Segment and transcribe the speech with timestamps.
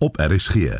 [0.00, 0.54] op RSG.
[0.54, 0.78] In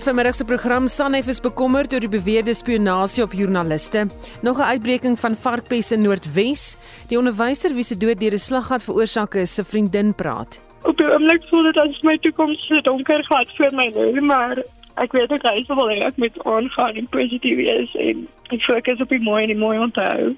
[0.00, 4.06] vermiddag se program Sanef is bekommerd oor die beweerde spionasie op joernaliste.
[4.42, 6.76] Nog 'n uitbreking van varkpes in Noordwes.
[7.06, 10.60] Die onderwyser wie se dood deur 'n slaggat veroorsaak is, se vriendin praat.
[10.82, 14.62] Op die oomblik voel dit as my toekoms so donker gat voor my lê, maar
[14.96, 19.08] ek weet ek is wel ek moet aangaan en positief wees en ek fokus op
[19.08, 20.36] die mooi en die mooi onthou.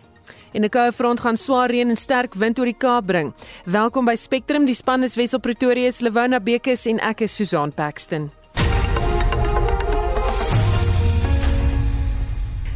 [0.55, 3.35] En 'n koue front gaan swaar reën en sterk wind oor die Kaap bring.
[3.65, 8.44] Welkom by Spectrum, die span is Wessel Pretoria, Lewona Bekes en ek is Susan Paxton.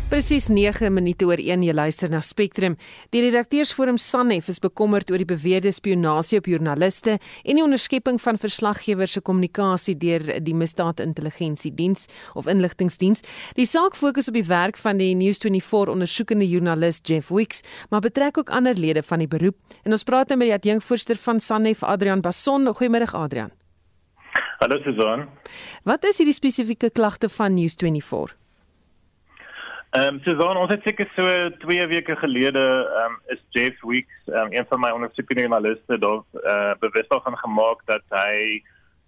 [0.08, 2.78] Presies 9 minute oor 1 jy luister na Spectrum.
[3.12, 8.40] Die redakteursforum Sanef is bekommerd oor die beweerde spionasie op joernaliste en die onderskepping van
[8.40, 13.20] verslaggewers se kommunikasie deur die Misdaadintelligensiediens of Inligtingdiens.
[13.60, 17.60] Die saak fokus op die werk van die News24 ondersoekende joernalis Jeff Wicks,
[17.92, 19.60] maar betrek ook ander lede van die beroep.
[19.84, 22.65] En ons praat nou met die adjunkvoorsitter van Sanef, Adrian Basson.
[22.65, 23.52] Goeiemiddag Adrian.
[24.65, 25.28] Hallo Susan.
[25.84, 28.38] Wat is hierdie spesifieke klagte van News24?
[29.90, 31.24] Ehm um, Susan, ons het seker so
[31.64, 36.20] 2 weke gelede ehm um, is Jeff Weeks, um, een van my ondersoekende journaliste, daar
[36.44, 38.60] uh, bewus daarvan gemaak dat hy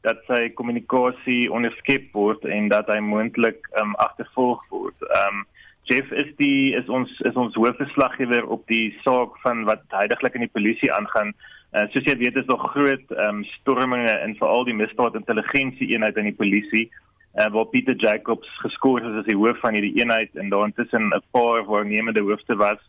[0.08, 4.96] dat sy kommunikasie onderskep word en dat hy moontlik ehm um, agtervolg word.
[5.10, 5.44] Ehm um,
[5.90, 10.46] Jeff is die is ons is ons hoofverslaggewer op die saak van wat heidaglik in
[10.46, 11.34] die polisie aangaan.
[11.76, 16.16] Uh, soos jy weet is daar groot ehm um, storminge in veral die misdaadintelligensie eenheid
[16.16, 16.88] in die polisie
[17.34, 21.10] uh, waar Pieter Jacobs geskoor het as die hoof van hierdie eenheid en daar intussen
[21.14, 22.80] 'n paar waarnemende hoofde was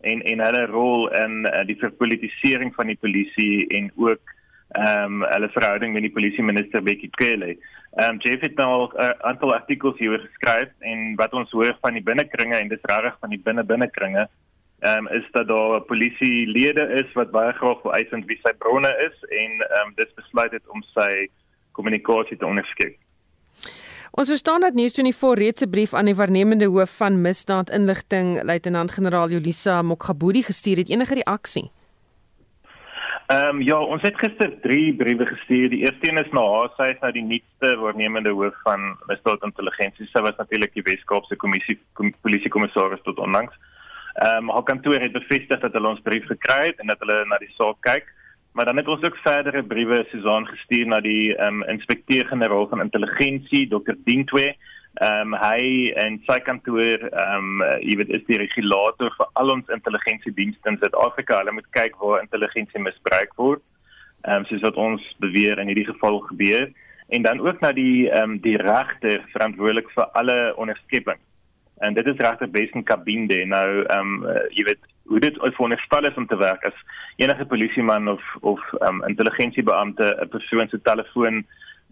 [0.00, 4.20] en en hulle rol in uh, die verpolitisering van die polisie en ook
[4.72, 7.56] ehm um, hulle verhouding met die polisie minister Bekkie Cele.
[7.92, 11.76] Ehm um, Jeff het nou 'n uh, aantal artikels hieroor geskryf en wat ons hoor
[11.80, 14.28] van die binnekringe en dis reg van die binne binnekringe
[14.80, 18.92] ehm um, is dat daar polisielede is wat baie graag wil uitvind wie sy bronne
[19.08, 21.28] is en ehm um, dit besluit het om sy
[21.72, 22.96] kommunikasie te onderskep.
[24.12, 29.82] Ons verstaan dat News24 reeds 'n brief aan die waarnemende hoof van misdaadinligting, luitenant-generaal Jolisa
[29.82, 30.90] Mokgabudi gestuur het.
[30.90, 31.70] Enige reaksie?
[33.26, 35.68] Ehm um, ja, ons het gister 3 briewe gestuur.
[35.70, 40.06] Die eerste een is na haar sy is nou die nuutste waarnemende hoof van misdaadintelligensie.
[40.06, 43.54] Sy was natuurlik die Weskaapse kommissie kom, polisiekommissaris tot onlangs.
[44.14, 47.24] Ehm um, haar kantoor het bevestig dat hulle ons brief gekry het en dat hulle
[47.24, 48.04] na die saak kyk.
[48.52, 52.80] Maar dan het ons ook verdere briewe Susan gestuur na die ehm um, inspekteur-generaal van
[52.80, 53.96] intelligensie, Dr.
[54.04, 54.54] Dintwe.
[54.94, 59.54] Ehm um, hy en sy kantoor ehm um, jy weet is die regulator vir al
[59.54, 61.38] ons intelligensiedienste in Suid-Afrika.
[61.40, 63.64] Hulle moet kyk waar intelligensie misbruik word.
[64.28, 66.68] Ehm um, soos wat ons beweer in hierdie geval gebeur
[67.08, 71.20] en dan ook na die ehm um, die regter verantwoordelik vir alle onderskepping.
[71.80, 73.44] En dit is regter Besen Kabinde.
[73.44, 76.84] Nou ehm um, jy weet hoe dit veronderstel is om te werk as
[77.16, 81.44] enige polisieman of of um, intelligensiebeampte 'n persoon se telefoon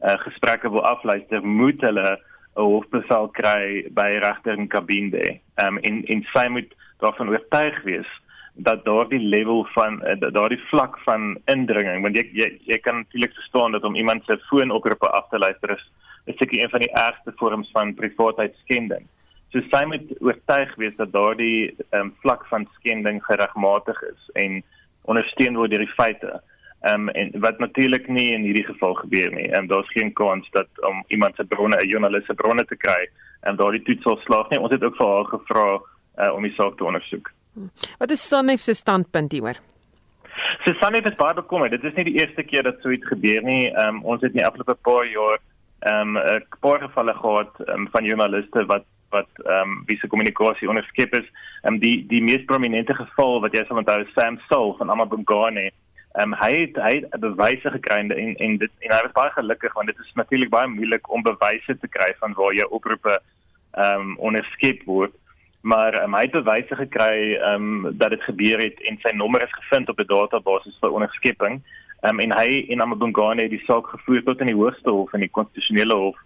[0.03, 2.19] uh, gesprekke wil afluister, moet hulle
[2.57, 5.41] 'n hofbevel kry by regter in kabine.
[5.55, 8.11] Ehm um, en en sy moet daarvan oortuig wees
[8.55, 13.35] dat daardie level van uh, daardie vlak van indringing want jy jy, jy kan natuurlik
[13.35, 15.87] verstaan dat om iemand se foonoproepe af te luister is
[16.25, 19.07] is seker een van die ergste vorms van privaatheidsskending.
[19.51, 24.63] So sy moet oortuig wees dat daardie um, vlak van skending geregmatig is en
[25.03, 26.41] ondersteun word deur die feite.
[26.81, 29.49] Ehm um, en wat natuurlik nie in hierdie geval gebeur nie.
[29.49, 32.77] Ehm um, daar's geen kans dat om iemand se bronne, 'n joernalis se bronne te
[32.77, 33.09] kry
[33.41, 34.61] en daardie toets sal slaag nie.
[34.61, 35.67] Ons het ook vir haar gevra
[36.19, 37.33] uh, om die saak te ondersoek.
[37.99, 39.61] Wat is Sanef se standpunt hieroor?
[40.65, 41.71] So Sanef is baie bekommerd.
[41.71, 43.71] Dit is nie die eerste keer dat so iets gebeur nie.
[43.71, 45.39] Ehm um, ons het in die afgelope paar jaar
[45.81, 50.07] ehm um, 'n paar gevalle gehad um, van joernaliste wat wat ehm um, wie se
[50.07, 51.29] kommunikasie onderskep is.
[51.63, 55.71] Ehm um, die die mees prominente geval wat jy sal onthou Sam Soul van Amabungane.
[56.13, 59.33] Ehm um, hy het hy het bewyse gekry en en dit en hy was baie
[59.39, 63.19] gelukkig want dit is natuurlik baie moeilik om bewyse te kry van waar jy oproepe
[63.73, 65.15] ehm um, onderskep word.
[65.61, 69.43] Maar um, hy het bewyse gekry ehm um, dat dit gebeur het en sy nommer
[69.45, 71.63] is gevind op 'n database vir onderskepping.
[72.01, 75.13] Ehm um, en hy en Amabungane het die saak gevoer tot in die hoogste hof
[75.13, 76.17] en die konstitusionele hof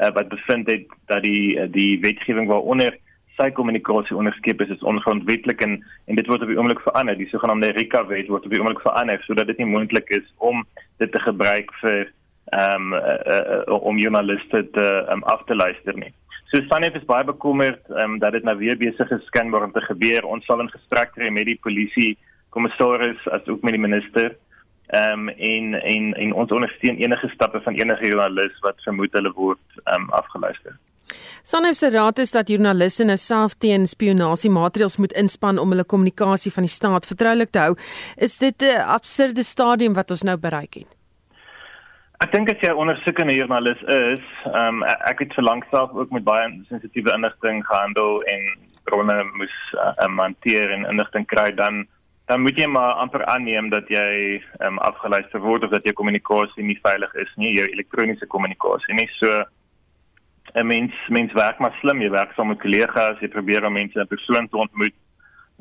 [0.00, 2.98] uh, wat bevind het dat die uh, die wetgewing waaronder
[3.38, 7.30] sy kommunikasie onderskep is is ongrondwetlik en en dit word op die oomblik verander die
[7.32, 10.62] sogenaamde RICA wet word op die oomblik verander sodat dit nie moontlik is om
[11.02, 12.12] dit te gebruik vir
[12.52, 16.12] ehm um, uh, uh, om journaliste te um, af te luister nie.
[16.52, 19.72] So Sanef is baie bekommerd ehm um, dat dit nou weer besig is skenbaar om
[19.72, 20.26] te gebeur.
[20.28, 22.18] Ons sal in gesprek tree met die polisie
[22.54, 24.36] kommissaris as ook met die minister
[24.86, 29.32] ehm um, en en en ons ondersteun enige stappe van enige joernalis wat vermoed hulle
[29.32, 30.76] word ehm um, afgeluister.
[31.42, 35.84] Sanef se raad is dat joernaliste nou self teen spionasie maatreëls moet inspann om hulle
[35.84, 37.76] kommunikasie van die staat vertroulik te hou.
[38.16, 40.96] Is dit 'n absurde stadium wat ons nou bereik het?
[42.24, 46.10] Ek dink as jy ondersoekende joernalis is, ehm um, ek het vir lank self ook
[46.10, 48.42] met baie sensitiewe inligting gehandel en
[48.84, 51.86] bronne moes uh, hanteer en inligting kry dan
[52.24, 55.92] dan moet jy maar amper aanneem dat jy ehm um, afgeluister word of dat jou
[55.92, 59.08] kommunikasie nie veilig is nie, jou elektroniese kommunikasie nie.
[59.20, 59.44] So
[60.54, 64.00] 'n mens mens werk maar slim, jy werk saam met kollegas, jy probeer om mense
[64.00, 64.94] in persoon te ontmoet.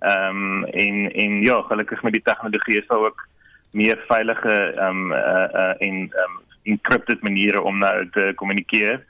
[0.01, 3.27] Ehm um, en en ja, gelukkig met die tegnologie is daar ook
[3.71, 9.04] meer veilige ehm um, uh, uh, en ehm um, encrypted maniere om nou te kommunikeer.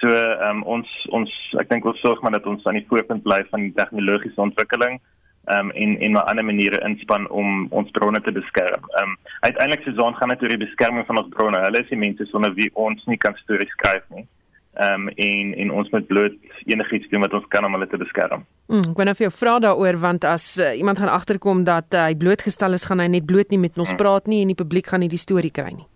[0.00, 3.22] So ehm um, ons ons ek dink ons sorg maar dat ons aan die voorpunt
[3.22, 5.12] bly van die tegnologiese ontwikkeling ehm
[5.46, 8.84] um, en en maar ander maniere inspann om ons bronne te beskerm.
[8.98, 11.58] Ehm um, uiteindelik zoon gaan natuurlik die beskerming van ons bronne.
[11.58, 14.26] Hulle is die mense sonder wie ons nie kan stories skryf nie.
[14.74, 18.00] Ehm um, en en ons moet bloot enigiets doen wat ons kan om hulle te
[18.00, 18.46] beskerm.
[18.68, 22.04] Mm, ek wonder of jy vra daaroor want as uh, iemand gaan agterkom dat uh,
[22.08, 23.98] hy blootgestel is, gaan hy net bloot nie met ons mm.
[24.00, 25.88] praat nie en die publiek gaan nie die storie kry nie.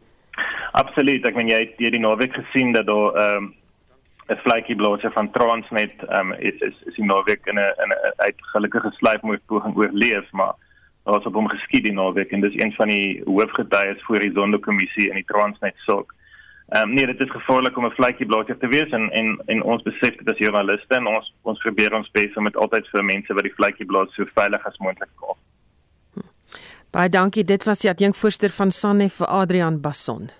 [0.76, 1.24] Absoluut.
[1.24, 3.54] Ek meen jy het hierdie naweek gesien dat daar ehm um,
[4.28, 8.12] 'n vletjie blaaser van Transnet ehm um, is is die naweek in 'n in 'n
[8.16, 10.54] uit gelukkige sluipmoord poging oorleef, maar
[11.04, 14.32] daar was op hom geskiet die naweek en dis een van die hoofgetuies voor die
[14.34, 16.14] Sonderkommissie in die Transnet saak.
[16.68, 19.62] Ehm um, nee, dit is gevaarlik om 'n vletjie blaaser te wees en en en
[19.62, 23.04] ons besef dit as joernaliste en ons ons probeer ons bes om dit altyd vir
[23.04, 25.36] mense wat die vletjie blaas so veilig as moontlik te maak.
[26.90, 27.44] Baie dankie.
[27.44, 30.30] Dit was die adjunkvoorsitter van SANEF vir Adrian Basson.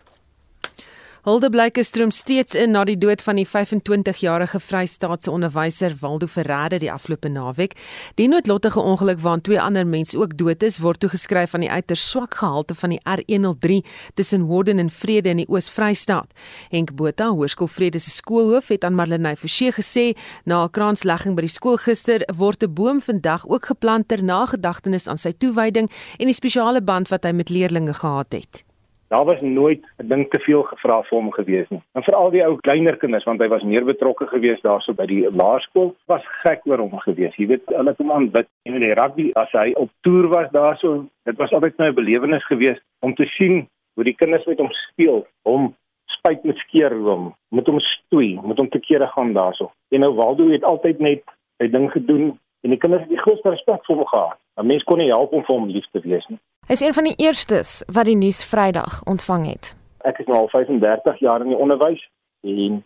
[1.26, 6.78] Hulde blyke stroom steeds in na die dood van die 25-jarige Vrystaatse onderwyser Waldo Ferreira
[6.78, 7.73] die afgelope naweek.
[8.14, 12.05] Die noodlottige ongeluk waarin twee ander mense ook dood is, word toegeskryf aan die uiters
[12.12, 13.81] swak gehalte van die R103
[14.14, 16.31] tussen Warden en Vrede in die Oos-Vrystaat.
[16.70, 20.14] Henk Botha, Hoërskool Vrede se skoolhoof, het aan Marlenae Forsie gesê
[20.44, 25.08] na 'n kraanslegging by die skool gister word 'n boom vandag ook geplant ter nagedagtenis
[25.08, 25.90] aan sy toewyding
[26.20, 28.67] en die spesiale band wat hy met leerdlinge gehad het.
[29.08, 31.82] Daar was nooit 'n ding te veel gevra vir hom gewees nie.
[31.92, 35.30] En veral die ou kleiner kinders want hy was meer betrokke gewees daarso by die
[35.30, 37.36] laerskool was gek oor hom gewees.
[37.36, 38.46] Jy weet, hulle het hom aanbid.
[38.62, 42.78] En die rugby as hy op toer was daarso, dit was altyd my belewenis gewees
[43.00, 45.74] om te sien hoe die kinders met hom speel, hom
[46.06, 49.70] spyt met skeer hom, met hom stoei, met hom te kere gaan daarso.
[49.90, 51.22] En nou Waldo het altyd net
[51.58, 54.38] sy ding gedoen en die kinders het die grootste respek vir hom gehad.
[54.56, 56.38] 'n Mens kon nie help om vir hom lief te wees nie.
[56.66, 59.68] Hy is een van die eerstes wat die nuus Vrydag ontvang het.
[60.02, 62.00] Ek is nou al 35 jaar in die onderwys
[62.42, 62.80] en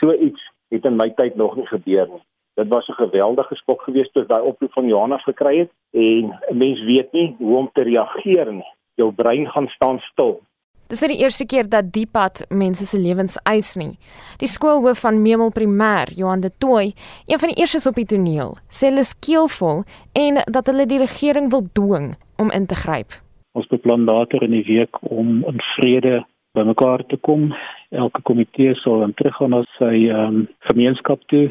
[0.00, 0.40] so iets
[0.72, 2.22] het in my tyd nog nie gebeur nie.
[2.56, 6.56] Dit was 'n geweldige skok geweest toe daai oproep van Johanna gekry het en 'n
[6.56, 8.70] mens weet nie hoe om te reageer nie.
[8.94, 10.40] Jou brein gaan staan stil.
[10.88, 13.98] Dis nie die eerste keer dat die pad mense se lewens eis nie.
[14.38, 16.94] Die skoolhoof van Memel Primêr, Johan de Tooi,
[17.26, 20.98] een van die eerstes op die toneel, sê hulle is keelvol en dat hulle die
[20.98, 23.12] regering wil dwing om in te gryp.
[23.52, 26.20] Ons beplan later in die week om in vrede
[26.56, 27.50] bymekaar te kom.
[27.90, 31.50] Elke komitee sal dan teruggaan na sy um, gemeenskap toe.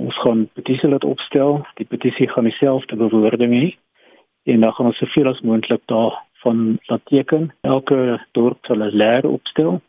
[0.00, 1.60] Ons gaan petisie laat opstel.
[1.78, 3.68] Die petisie gaan dieselfde bewoording hê
[4.48, 7.50] en dan gaan ons soveel as moontlik daar van laat teken.
[7.60, 9.80] Elke dorp sal 'n leer opstel.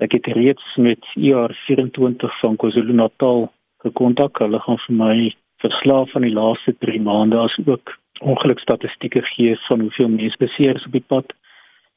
[0.00, 3.52] Ek het reeds met IR 24 van KwaZulu-Natal
[3.84, 4.38] gekontak.
[4.38, 9.80] Hulle gaan vir my verslae van die laaste 3 maande as ook ongelukstatistieke gee van
[9.80, 11.32] hoeveel mense beseer is op die pad.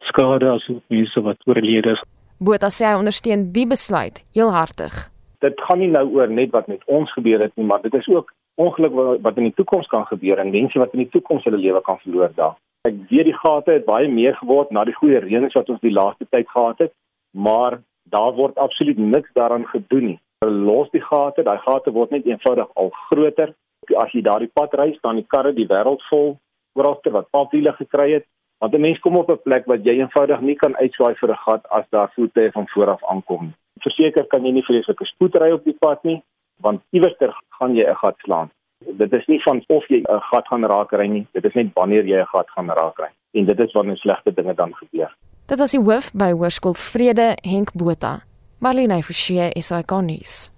[0.10, 2.04] Skade as ook mense wat oorlede is.
[2.40, 4.96] Botha sê hy ondersteun die besluit heel hartig.
[5.44, 8.08] Dit gaan nie nou oor net wat met ons gebeur het nie, maar dit is
[8.08, 11.58] ook ongeluk wat in die toekoms kan gebeur en mense wat in die toekoms hulle
[11.58, 12.56] lewe kan verloor daar.
[12.88, 15.94] Ek weet die gate het baie meer geword na die goeie reënings wat ons die
[15.94, 16.94] laaste tyd gehad het,
[17.32, 17.80] maar
[18.12, 20.20] daar word absoluut niks daaraan gedoen nie.
[20.44, 23.54] Los die gate, daai gate word net eenvoudig al groter.
[23.98, 26.38] As jy daardie pad ry, staan die karre die wêreld vol
[26.74, 28.26] oralste wat papwiele gekry het.
[28.60, 31.44] Want 'n mens kom op 'n plek wat jy eenvoudig nie kan uitswaai vir 'n
[31.46, 33.54] gat as daar voete van voor af aankom.
[33.80, 36.24] Verseker kan jy nie vreeslike spoed ry op die pad nie,
[36.62, 37.16] want iewers
[37.60, 38.50] gaan jy 'n gat slaan
[38.86, 41.68] dit is nie van of jy 'n gat gaan raak ry nie, dit is net
[41.74, 43.10] wanneer jy 'n gat gaan raak ry.
[43.34, 45.16] En dit is wanneer slegte dinge dan gebeur.
[45.46, 48.24] Dit was die hoof by Hoërskool Vrede, Henk Botha.
[48.60, 50.53] Marlene Forsie is hy konnies.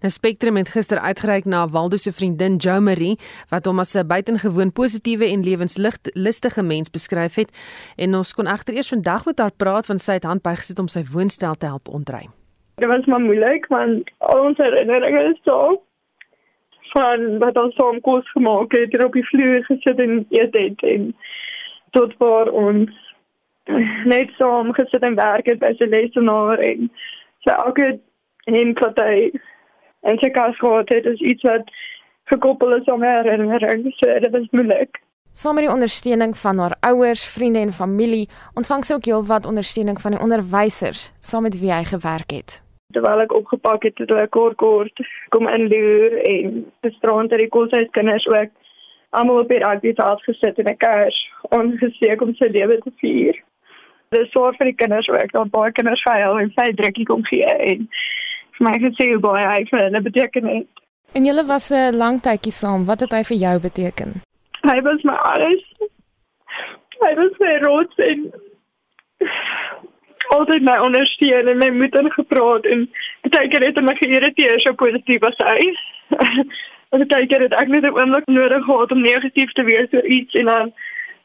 [0.00, 3.18] Nou Spectrum het gister uitgereik na Waldo se vriendin Jo Marie
[3.50, 7.50] wat hom as 'n buitengewoon positiewe en lewenslustige mens beskryf het
[7.96, 10.88] en ons kon egter eers vandag met haar praat van sy het hand bygesit om
[10.88, 12.30] sy woonstel te help ontruim.
[12.74, 15.82] Dit was maar moeilik want al ons herinneringe is so
[16.92, 20.82] van wat ons saam kos gemaak het en op die vloer gesit en eet het
[20.82, 21.14] en
[21.96, 22.90] tot waar ons
[24.14, 26.90] net saam gesit en werk het by sy lesenaar en
[27.46, 27.88] sy elke
[28.50, 29.30] heen wat hy
[30.02, 31.70] en sy kas gehad het is iets wat
[32.32, 33.86] gekoppel is aan my herinnering.
[33.98, 35.00] So dit was moeilik.
[35.32, 40.00] Saam met die ondersteuning van haar ouers, vriende en familie, ontvang sy ook heelwat ondersteuning
[40.00, 42.58] van die onderwysers saam met wie hy gewerk het.
[42.92, 45.00] Terwyl ek opgepak het, het hulle kort kort
[45.32, 48.52] kom inloer en bestrand dat die koshuis kinders ook
[49.16, 51.16] almal op die rugbyveld gesit en 'n kers
[51.48, 53.40] ongesteek om sy lewe te vier.
[54.08, 57.44] Dit sorg vir die kinders ook, dat baie kinders gehuil en sy drukkie kom gee
[57.44, 57.88] en
[58.58, 60.82] vir my gesê hoe baie hy vir hulle beteken het.
[61.14, 62.84] En julle was 'n lang tydjie saam.
[62.84, 64.22] Wat het hy vir jou beteken?
[64.62, 65.62] Hy was my alles.
[67.00, 68.32] Hy was my rots en
[70.28, 72.86] altyd my ondersteun en my moeder gepraat en
[73.34, 75.74] baie keer het hy my geïrriteer so positief as hy.
[76.90, 80.06] Want baie keer het ek net 'n oomblik nodig gehad om negatief te wees oor
[80.06, 80.72] iets en dan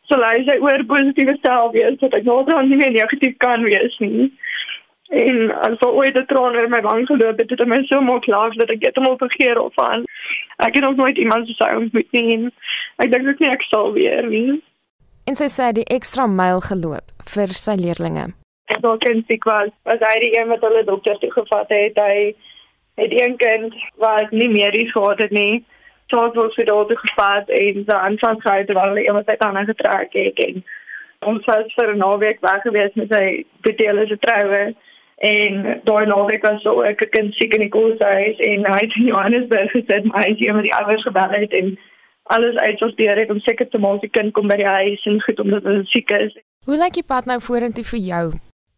[0.10, 3.63] sal hy sy oor positiewe self wees dat ek nooit dan nie meer negatief kan
[3.63, 4.31] wees nie.
[5.10, 8.02] En as al ooit 'n traan in my wang geloop het, het dit my so
[8.02, 10.04] maak lag dat ek dit hom vergeet of aan.
[10.58, 12.50] Ek het nog nooit iemand so sou ontmoet nie.
[12.96, 14.62] Ek dink ook nie ek sal weer nie.
[15.24, 18.34] En sy sê die ekstra myl geloop vir sy leerlinge.
[18.66, 21.96] En so kind siek was, was hy die een wat hulle dokter toe gevat het.
[21.96, 22.36] Hy
[22.96, 25.64] het een kind wat nie medies gehad het nie.
[26.08, 30.40] Tot ons vir daardie gevat en sy aanvang gehou terwyl hy iemand uit getrek het
[30.40, 30.64] en
[31.20, 34.76] ons was vir 'n naweek weg gewees met sy bedeelde se troue
[35.18, 38.96] en daai naweek was so ek 'n kind siek in die koelhuis en hy het
[38.96, 41.78] in Johannesburg gesit maar hy het iemand die ouers gebel het en
[42.24, 45.40] alles uitsorteer het om seker te maak die kind kom by die huis en goed
[45.40, 46.38] omdat hy siek is.
[46.66, 48.26] Hoe lyk die pad nou vorentoe vir jou?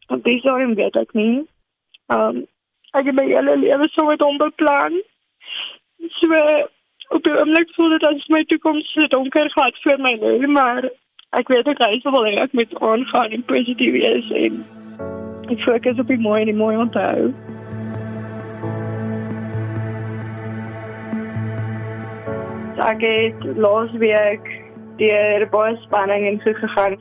[0.08, 1.46] Want dis al in weet ek nie.
[2.08, 2.46] Um
[2.94, 5.02] ek het my hele lewe so met hom beplan.
[6.22, 6.42] So
[7.10, 10.90] op die oomblik voel dit as my toekoms so donker gaat vir my nou, maar
[11.38, 14.64] ek weet ek hy sal wel ek met aangaan en positief wees en
[15.52, 17.30] ek fokus op die mooi en die mooi onthou.
[22.80, 24.48] Ek het laas week
[25.00, 26.98] deur baie spanning en so gegaan.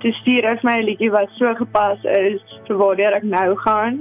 [0.00, 3.98] Toe stuur ek my 'n liedjie wat so gepas is vir waar ek nou gaan.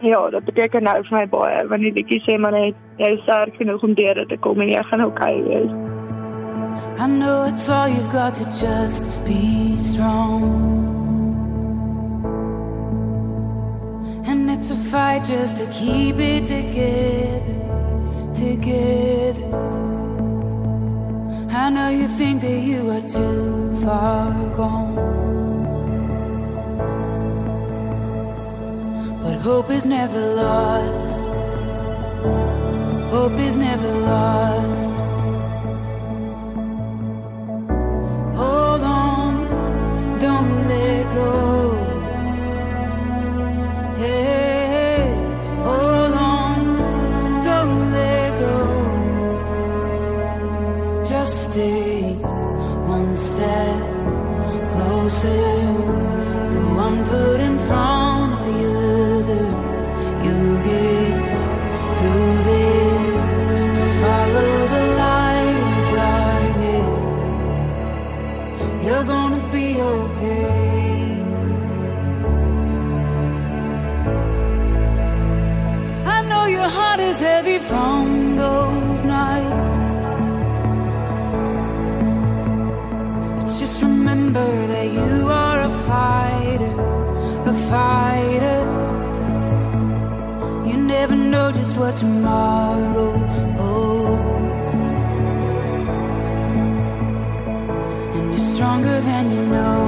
[0.00, 3.22] Ja, dit beteken nou vir my baie want die liedjie sê maar net jy is
[3.22, 5.70] sterk genoeg om deur dit te kom en jy gaan okay wees.
[6.98, 10.81] I know it's all you've got to just be strong.
[14.52, 17.56] It's a fight just to keep it together,
[18.34, 19.46] together.
[21.50, 24.94] I know you think that you are too far gone.
[29.22, 31.20] But hope is never lost.
[33.10, 34.81] Hope is never lost.
[92.02, 93.10] Tomorrow
[93.58, 94.74] holds.
[98.16, 99.82] And you're stronger than you know.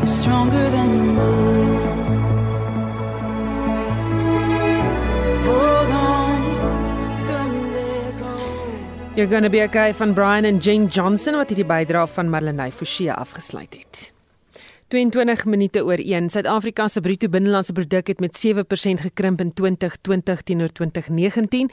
[0.00, 1.34] You're stronger than you know.
[9.16, 13.12] You're gonna be okay van Brian en Jane Johnson wat hierdie bydrae van Marlenae Forsie
[13.12, 14.10] afgesluit het.
[14.94, 16.28] 22 minute oor 1.
[16.30, 21.70] Suid-Afrika se bruto binnelandse produk het met 7% gekrimp in 2020 teenoor 2019.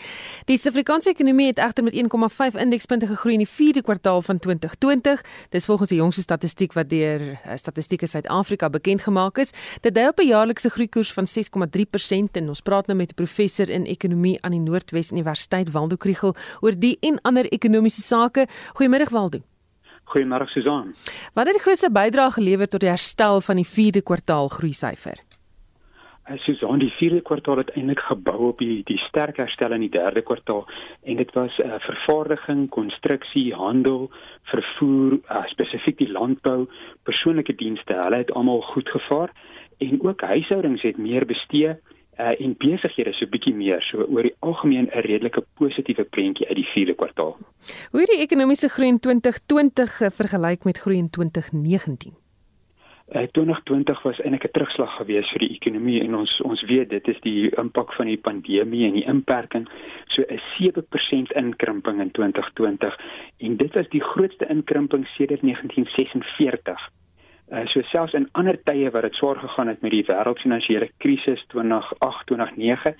[0.50, 5.22] Die Suid-Afrikaanse ekonomie het egter met 1,5 indekspunte gegroei in die 4de kwartaal van 2020.
[5.54, 9.54] Dis volgens die jongste statistiek wat deur eh, Statistiek Suid-Afrika bekend gemaak is.
[9.86, 13.70] Dit dui op 'n jaarlikse groeikoers van 6,3% en ons praat nou met 'n professor
[13.70, 18.48] in ekonomie aan die Noordwes Universiteit Waldo Krugel oor die en ander ekonomiese sake.
[18.74, 19.51] Goeiemôre Waldo.
[20.12, 20.94] Goeiemôre Susan.
[21.34, 25.22] Wat het die grootste bydrae gelewer tot die herstel van die 4de kwartaal groeisyfer?
[26.28, 29.94] Uh, Susan, die 4de kwartaal het eintlik gebou op die die sterk herstel in die
[29.94, 30.66] 3de kwartaal
[31.02, 34.10] en dit was uh, vervaardiging, konstruksie, handel,
[34.52, 36.68] vervoer, uh, spesifiek die landbou,
[37.08, 37.96] persoonlike dienste.
[38.04, 39.32] Hulle het almal goed gevaar
[39.80, 41.78] en ook huishoudings het meer bestee
[42.22, 43.82] uh, en besighede so bietjie meer.
[43.90, 47.38] So oor die algemeen 'n redelike positiewe prentjie uit die 4de kwartaal.
[47.92, 52.14] Hoe het die ekonomiese groei in 2020 vergelyk met groei in 2019?
[53.12, 57.08] Uh, 2020 was eintlik 'n terugslag gewees vir die ekonomie en ons ons weet dit
[57.08, 59.68] is die impak van die pandemie en die inperking
[60.08, 62.98] so 'n 7% inkrimping in 2020
[63.38, 66.90] en dit was die grootste inkrimping sedert 1946
[67.52, 71.42] Uh, so selfs in ander tye wat dit swaar gegaan het met die wêreldfinansiële krisis
[71.52, 72.94] 2008-2009,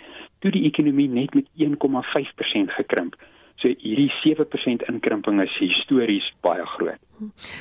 [0.44, 3.16] toe die ekonomie net met 1,5% gekrimp.
[3.62, 7.00] So hierdie 7% inkrimping is histories baie groot.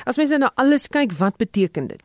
[0.03, 2.03] As mens nou alles kyk, wat beteken dit?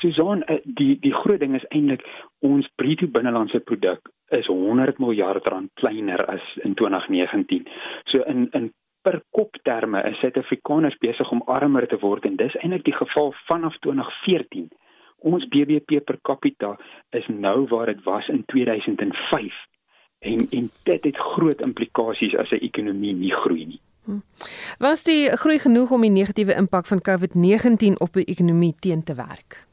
[0.00, 2.04] Susan, uh, die die groot ding is eintlik
[2.44, 7.68] ons bruto binnelandse produk is 100 miljard rand kleiner as in 2019.
[8.12, 8.72] So in in
[9.06, 13.32] per kop terme is Suid-Afrikaners besig om armer te word en dis eintlik die geval
[13.46, 14.66] vanaf 2014.
[15.30, 16.74] Ons BBP per capita
[17.18, 19.60] is nou waar dit was in 2005.
[20.26, 23.80] En en dit het groot implikasies as 'n ekonomie nie groei nie.
[24.04, 24.20] Hm.
[24.78, 29.14] Was die groei genoeg om die negatiewe impak van COVID-19 op die ekonomie teen te
[29.14, 29.66] werk?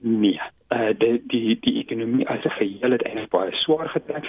[0.00, 0.40] Nee,
[0.72, 4.24] uh, die die die ekonomie as 'n geheel het eintlik baie swaar getrek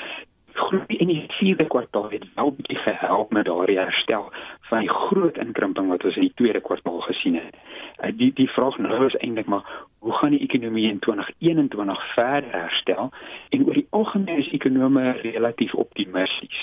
[0.60, 4.32] groei in die vierde kwartaal het wel bietjie gehelp met daardie herstel
[4.70, 7.56] van die groot inkrimping wat ons in die tweede kwartaal gesien het.
[8.04, 9.66] Uh, die die vraag nou is eintlik maar
[10.00, 13.10] hoe gaan die ekonomie in 2021 verder herstel?
[13.50, 16.62] En oor die algemeen is ekonome relatief optimisties.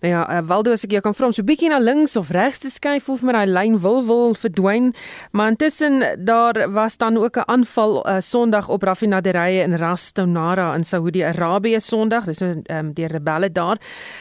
[0.00, 2.28] Nou ja, uh, Waldo as ek jou kan vra om so bietjie na links of
[2.30, 4.92] regs te skuif, voel vir my daai lyn wil wil verdwyn.
[5.34, 10.74] Maar intussen daar was dan ook 'n aanval uh, Sondag op raffinaderye in Ras Tonara
[10.74, 12.24] in Saudi-Arabië Sondag.
[12.24, 13.78] Dis nou um, deur rebelle daar.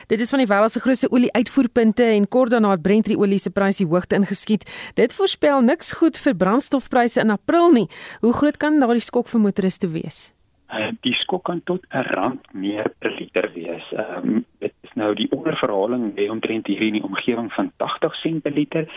[0.08, 3.50] Dit is van die wêreld se grootste olie-uitvoerpunte en kort daarna het Brent olie se
[3.50, 4.66] prys die hoogte ingeskiet.
[4.94, 7.90] Dit voorspel niks goed vir brandstofpryse in April nie.
[8.20, 10.34] Hoe groot kan daardie skok vir motoriste wees?
[10.68, 13.86] Uh, die skok kan tot 'n rand meer per liter wees.
[13.92, 18.44] Ehm um, dit nou die onderverhaling lê omtrent hier in die omgewing van 80 sent
[18.44, 18.89] per liter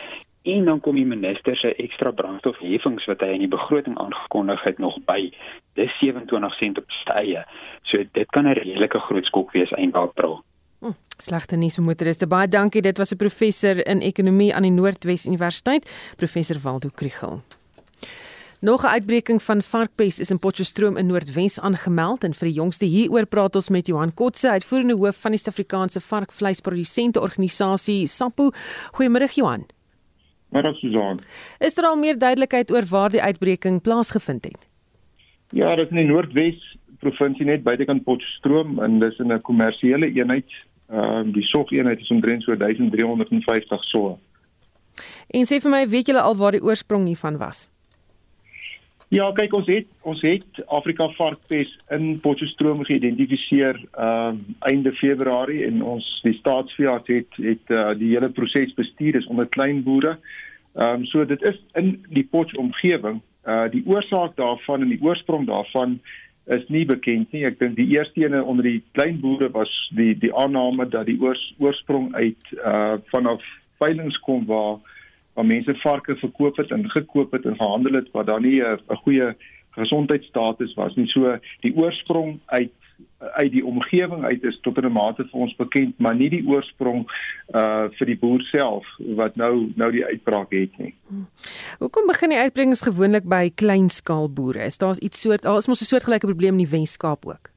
[0.48, 4.78] en dan kom die minister se ekstra brandstofheffings wat hy in die begroting aangekondig het
[4.80, 5.28] nog by.
[5.76, 7.44] Dis 27 sent op stye.
[7.82, 10.42] So dit kan 'n redelike groot skok wees einde April.
[10.80, 12.26] Hm, Slegte nuus vir motoriste.
[12.26, 12.82] Baie dankie.
[12.82, 15.84] Dit was 'n professor in ekonomie aan die Noordwes Universiteit,
[16.16, 17.42] professor Waldo Kriel.
[18.62, 22.84] Nog 'n uitbreking van varkpes is in Potchefstroom in Noordwes aangemeld en vir die jongste
[22.84, 28.50] hieroor praat ons met Johan Kotse, uitvoerende hoof van die Suid-Afrikaanse Varkvleisprodusente Organisasie SAPO.
[28.92, 29.66] Goeiemôre Johan.
[30.52, 31.20] Môre Susan.
[31.58, 34.68] Is daar al meer duidelikheid oor waar die uitbreking plaasgevind het?
[35.50, 40.12] Ja, dit is in die Noordwes provinsie net buitekant Potchefstroom en dis in 'n kommersiële
[40.12, 40.48] eenheid.
[40.90, 44.18] Ehm uh, die sorgeenheid is omtrent so 1350 so.
[45.30, 47.70] En sê vir my, weet julle al waar die oorsprong hiervan was?
[49.10, 55.64] Ja, kyk ons het ons het Afrika varkpes in Potchefstroom geïdentifiseer ehm uh, einde Februarie
[55.66, 60.12] en ons die staatsveearts het het uh, die hele proses bestuur is onder klein boere.
[60.76, 63.18] Ehm um, so dit is in die Potch omgewing.
[63.42, 65.98] Uh die oorsaak daarvan en die oorsprong daarvan
[66.46, 67.42] is nie bekend nie.
[67.50, 71.18] Ek dink die eerste ene onder die klein boere was die die aanname dat die
[71.18, 73.42] oors, oorsprong uit uh vanaf
[73.82, 74.78] veilinge kom waar
[75.40, 79.02] waar mense varke verkoop het en gekoop het en gehandel het wat dan nie 'n
[79.04, 79.34] goeie
[79.70, 81.06] gesondheidsstatus was nie.
[81.06, 82.72] So die oorsprong uit
[83.18, 87.08] uit die omgewing uit is tot 'n mate vir ons bekend, maar nie die oorsprong
[87.54, 90.94] uh vir die boer self wat nou nou die uitbraak het nie.
[91.78, 94.64] Hoekom begin die uitbringings gewoonlik by kleinskaalboere?
[94.64, 97.49] Is daar iets soort, daar is mos 'n soortgelyke probleem in die Wes-Kaap ook?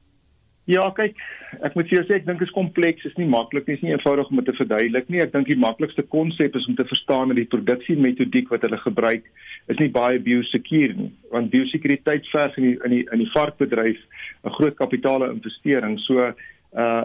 [0.64, 1.18] Ja, kyk,
[1.60, 3.82] ek moet vir jou sê ek dink dit is kompleks, is nie maklik nie, is
[3.84, 5.20] nie eenvoudig om dit te verduidelik nie.
[5.20, 9.28] Ek dink die maklikste konsep is om te verstaan dat die produksiemetodiek wat hulle gebruik
[9.68, 14.00] is nie baie biosekuur nie, want biosekuriteit verg in die in die in die varkbedryf
[14.44, 15.98] 'n groot kapitale investering.
[16.00, 16.32] So
[16.74, 17.02] uh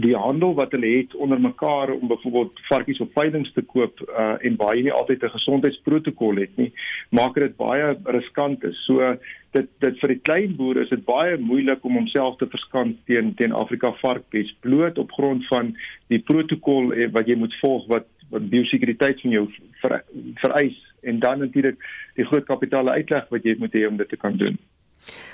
[0.00, 4.36] die handel wat hulle het onder mekaar om byvoorbeeld varkies op veilinge te koop uh
[4.40, 6.72] en baie nie altyd 'n gesondheidsprotokol het nie
[7.10, 8.84] maak dit baie riskant is.
[8.86, 9.16] So
[9.52, 13.34] dit dit vir die klein boere is dit baie moeilik om homself te verskans teen
[13.34, 15.76] teen Afrika varkpes bloot op grond van
[16.08, 19.46] die protokol eh, wat jy moet volg wat wat biosekuriteit van jou
[19.82, 20.04] ver,
[20.34, 21.76] vereis en dan natuurlik
[22.14, 24.58] die groot kapitale uitleg wat jy moet hê om dit te kan doen.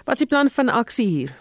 [0.05, 1.35] Wat is die plan van aksie hier?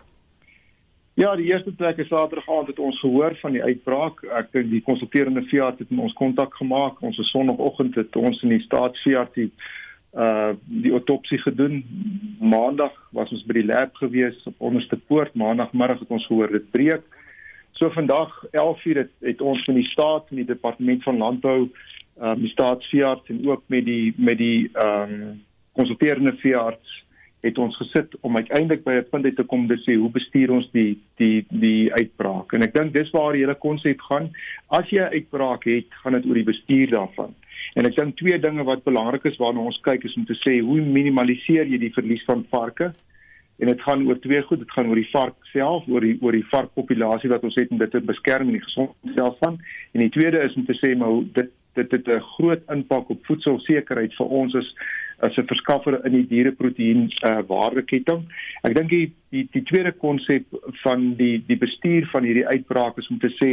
[1.15, 4.17] Ja, die eerste plek is Saterdag aand het ons gehoor van die uitbraak.
[4.35, 6.97] Ek dink die konsulterende veearts het met ons kontak gemaak.
[7.07, 9.51] Ons is sonoggend het ons in die staatsveearts die
[10.15, 10.51] uh
[10.83, 11.85] die autopsie gedoen.
[12.39, 15.31] Maandag was ons by die lab gewees op onderste poort.
[15.39, 17.07] Maandagmiddag het ons gehoor dit breek.
[17.79, 21.59] So vandag 11:00 het, het ons van die staat en die departement van landbou
[22.19, 25.43] um die staatsveearts en ook met die met die um
[25.79, 27.04] konsulterende veearts
[27.45, 30.51] het ons gesit om uiteindelik by 'n punt uit te kom te sê hoe bestuur
[30.51, 32.53] ons die die die uitbraak.
[32.53, 34.31] En ek dink dis waar die hele konsep gaan.
[34.69, 37.33] As jy 'n uitbraak het, gaan dit oor die bestuur daarvan.
[37.75, 40.59] En ek dink twee dinge wat belangrik is waarna ons kyk is om te sê
[40.59, 42.93] hoe minimaliseer jy die verlies van varke?
[43.57, 46.31] En dit gaan oor twee goed, dit gaan oor die vark self, oor die oor
[46.31, 49.59] die varkpopulasie wat ons het en dit te beskerm en die gesondheid self van.
[49.93, 53.25] En die tweede is om te sê maar dit dit het 'n groot impak op
[53.25, 54.69] voedselsekerheid vir ons as
[55.19, 58.25] as 'n verskaffer in die diereproteïen uh, waardeketting.
[58.67, 60.45] Ek dink die, die die tweede konsep
[60.83, 63.51] van die die bestuur van hierdie uitbraak is om te sê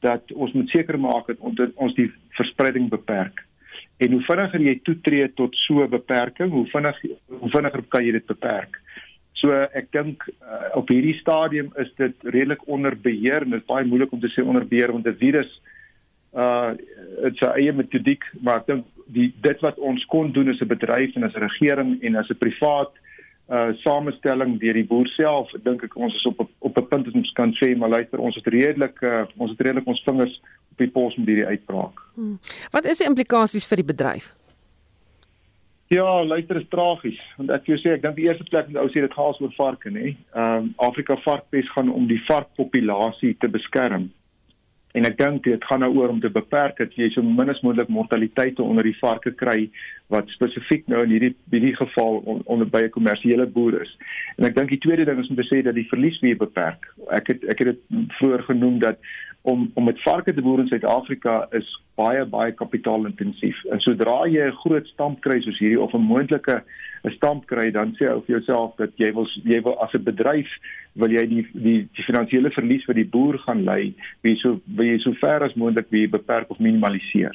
[0.00, 3.44] dat ons moet seker maak dat ons, ons die verspreiding beperk.
[3.98, 8.12] En hoe vinniger jy toetree tot so 'n beperking, hoe vinniger hoe vinniger kan jy
[8.12, 8.80] dit beperk.
[9.32, 13.66] So ek dink uh, op hierdie stadium is dit redelik onder beheer en dit is
[13.66, 15.77] baie moeilik om te sê onder beheer want 'n virus uh
[16.32, 20.68] dit's 'n eie metodiek, maar ek dink die dit wat ons kon doen as 'n
[20.68, 22.92] bedryf en as 'n regering en as 'n privaat
[23.48, 27.14] uh samestelling deur die boer self, dink ek ons is op op 'n punt dat
[27.14, 30.78] ons kan sê maar luister, ons het redelik uh, ons het redelik ons vingers op
[30.78, 32.02] die pols met hierdie uitbraak.
[32.14, 32.38] Hmm.
[32.70, 34.34] Wat is die implikasies vir die bedryf?
[35.88, 38.88] Ja, luister is tragies want ek wil sê ek dink die eerste plek met ou
[38.88, 40.16] sê dit gaan oor varke nê.
[40.34, 44.10] Ehm um, Afrika varkpes gaan om die varkpopulasie te beskerm.
[44.96, 47.60] En ek dink dit gaan nou oor om te beperk dat jy so min as
[47.60, 49.68] moontlik mortaliteite onder die varke kry
[50.08, 53.92] wat spesifiek nou in hierdie hierdie geval on, onder by 'n kommersiële boer is.
[54.38, 56.88] En ek dink die tweede ding is om te sê dat die verlies weer beperk.
[57.10, 58.96] Ek het ek het dit vroeër genoem dat
[59.42, 63.58] om om met varke te boer in Suid-Afrika is baie baie kapitaalintensief.
[63.72, 66.62] En sodra jy 'n groot stamp kry soos hierdie of 'n moontlike
[67.04, 70.02] 'n stamp kry, dan sê ou vir jouself dat jy wil jy wil as 'n
[70.02, 70.48] bedryf
[70.94, 74.98] wil jy die die die finansiële verlies vir die boer gaan lei, wie so jy
[74.98, 77.34] so ver as moontlik wie beperk of minimaliseer.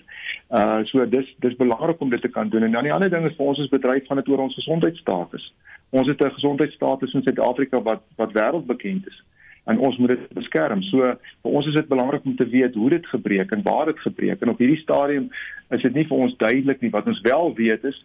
[0.52, 2.64] Uh so dis dis belangrik om dit te kan doen.
[2.64, 5.54] En dan die ander ding is vir ons as bedryf gaan dit oor ons gesondheidstatus.
[5.92, 9.24] Ons het 'n gesondheidstatus in Suid-Afrika wat wat wêreldbekend is
[9.64, 10.82] en ons moet dit beskerm.
[10.90, 14.00] So vir ons is dit belangrik om te weet hoe dit gebreek en waar dit
[14.00, 14.42] gebreek.
[14.42, 15.30] En op hierdie stadium
[15.70, 18.04] is dit nie vir ons duidelik nie wat ons wel weet is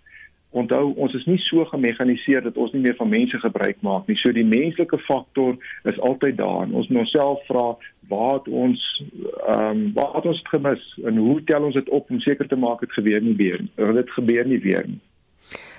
[0.50, 4.16] onthou ons is nie so gemekaniseer dat ons nie meer van mense gebruik maak nie.
[4.22, 5.58] So die menslike faktor
[5.90, 6.64] is altyd daar.
[6.64, 7.66] En ons moet onsself vra
[8.08, 12.20] waar ons ehm um, waar het ons gemis en hoe tel ons dit op om
[12.24, 13.60] seker te maak dit gebeur nie weer.
[13.76, 15.00] Dit gebeur nie weer nie.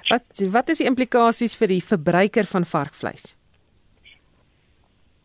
[0.09, 3.38] Wat wat is die implikasies vir die verbruiker van varkvleis?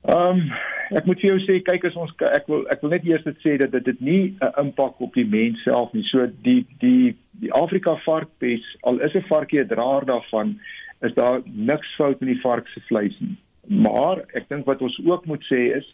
[0.05, 0.49] Ehm um,
[0.93, 3.39] ek moet vir jou sê kyk as ons ek wil ek wil net eers dit
[3.41, 6.05] sê dat dit dit nie 'n impak op die mens self nie.
[6.11, 10.61] So die die die Afrika varkpes al is 'n varkie 'n draer daarvan
[11.01, 13.37] is daar niks fout met die vark se vleis nie.
[13.69, 15.89] Maar ek dink wat ons ook moet sê is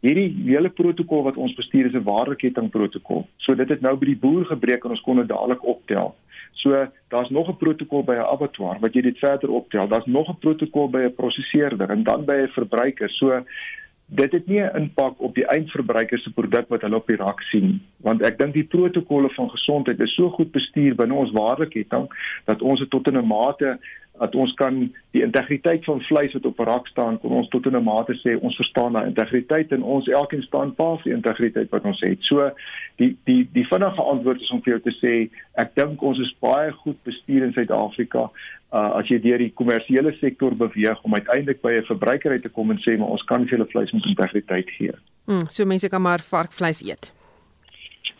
[0.00, 3.26] hierdie hele protokol wat ons bestuur is 'n waardeketting protokol.
[3.38, 6.14] So dit het nou by die boer gebreek en ons kon dit dadelik optel.
[6.54, 9.88] So daar's nog 'n protokol by 'n abattoir wat jy dit verder optel.
[9.88, 13.10] Daar's nog 'n protokol by 'n prosesseerder en dan by 'n verbruiker.
[13.10, 13.44] So
[14.06, 17.40] dit het nie 'n impak op die eindverbruiker se produk wat hulle op die rak
[17.40, 22.06] sien want ek dink die protokolle van gesondheid is so goed bestuur binne ons waardeketting
[22.44, 23.78] dat ons dit tot 'n mate
[24.18, 24.76] dat ons kan
[25.10, 28.38] die integriteit van vleis wat op 'n rak staan kon ons tot 'n mate sê
[28.40, 32.18] ons verstaan daai integriteit en ons elkeen staan pas die integriteit wat ons het.
[32.20, 32.50] So
[32.96, 36.34] die die die vinnige antwoord is om vir jou te sê ek dink ons is
[36.40, 38.30] baie goed bestuur in Suid-Afrika
[38.74, 42.50] uh, as jy deur die kommersiële sektor beweeg om uiteindelik by 'n verbruiker uit te
[42.50, 44.92] kom en sê maar ons kan vir hulle vleis met integriteit gee.
[45.26, 47.14] Mm, so mense kan maar varkvleis eet.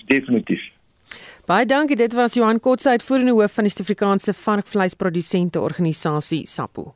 [0.06, 0.73] Definitief.
[1.44, 1.96] Baie dankie.
[1.96, 6.94] Dit was Johan Kotse uitvoerende hoof van die Suid-Afrikaanse varkvleisprodusente organisasie SAPO.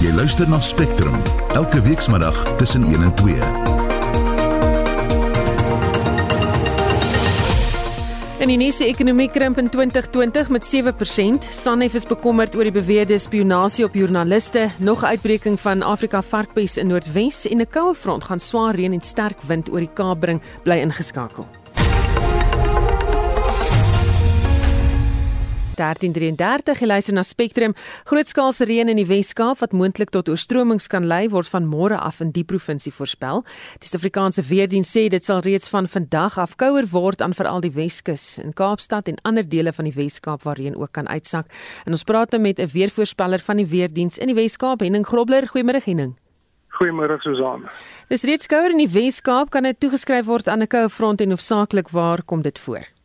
[0.00, 1.16] Jy luister na Spectrum
[1.58, 3.76] elke weekmiddag tussen 1 en 2.
[8.38, 11.48] In die nuus ekonomie krimp in 2020 met 7%.
[11.52, 16.86] Sanef is bekommerd oor die beweerde spionasie op joernaliste, nog uitbreking van Afrika varkpes in
[16.88, 20.40] Noordwes en 'n koue front gaan swaar reën en sterk wind oor die Kaap bring,
[20.62, 21.57] bly ingeskakel.
[25.78, 27.74] 1333 geluister na Spectrum.
[28.04, 32.20] Grootskaalse reën in die Wes-Kaap wat moontlik tot oorstromings kan lei word van môre af
[32.24, 33.44] in die provinsie voorspel.
[33.78, 37.72] Die Suid-Afrikaanse weerdiens sê dit sal reeds van vandag af kouer word aan veral die
[37.74, 41.46] Weskus in Kaapstad en ander dele van die Wes-Kaap waar reën ook kan uitsak.
[41.86, 45.46] En ons praat nou met 'n weervoorspeller van die weerdiens in die Wes-Kaap, Henning Grobler.
[45.46, 46.16] Goeiemôre Henning.
[46.78, 47.66] Goeiemôre Susan.
[48.08, 51.30] Dis reeds kouer in die Wes-Kaap, kan dit toegeskryf word aan 'n koue front en
[51.30, 52.97] hoofsaaklik waar kom dit voor?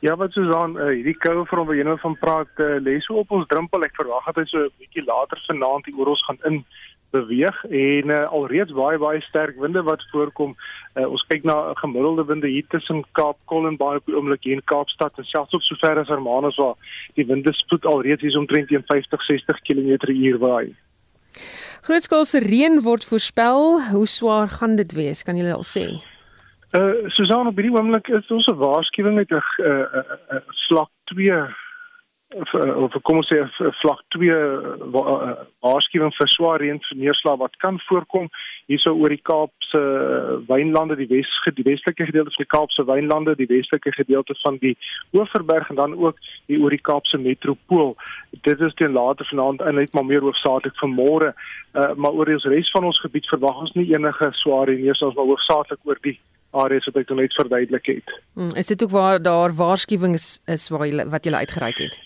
[0.00, 3.20] Ja, wat Susan, uh, hierdie koue front wat jy nou van praat, uh, lê so
[3.20, 3.84] op ons drempel.
[3.84, 6.64] Ek verwag dat hy so 'n bietjie later vanaand hier oor ons gaan in
[7.10, 10.54] beweeg en uh, alreeds baie baie sterk winde wat voorkom.
[10.94, 14.64] Uh, ons kyk na gemiddelde winde hier tussen Kaap, Kollenbaai op die oomblik hier in
[14.64, 16.76] Kaapstad en selfs op sover as Hermanus waar
[17.18, 20.72] die winde spoed alreeds hier omtrent 50-60 km/h waai.
[21.82, 23.80] Grootskaalse reën word voorspel.
[23.90, 25.22] Hoe swaar gaan dit wees?
[25.22, 25.86] Kan jy al sê?
[26.70, 30.90] Uh Susan op hierdie oomblik is ons 'n waarskuwing met 'n uh, uh, uh, vlak
[31.04, 31.34] 2
[32.34, 33.38] of, of kom ons sê
[33.82, 34.30] vlak 2
[35.66, 38.28] waarskuwing vir swaar reën vir neerslag wat kan voorkom
[38.70, 39.82] hierso oor die Kaapse
[40.46, 44.76] wynlande die Wes die westelike gedeelte van die Kaapse wynlande die westelike gedeelte van die
[45.10, 47.96] Hoëverberg en dan ook hier oor die Kaapse metropool.
[48.46, 51.34] Dit is teen later vanaand en net maar meer hoofsaaklik vir môre.
[51.74, 55.18] Uh, maar oor die res van ons gebied verwag ons nie enige swaar reën neerslag
[55.18, 56.20] maar hoofsaaklik oor die
[56.50, 58.14] areas wat ek net verduidelik het.
[58.34, 61.98] Hmm, is dit ook waar daar waarskuwings is waar jy wat jy uitgereik het?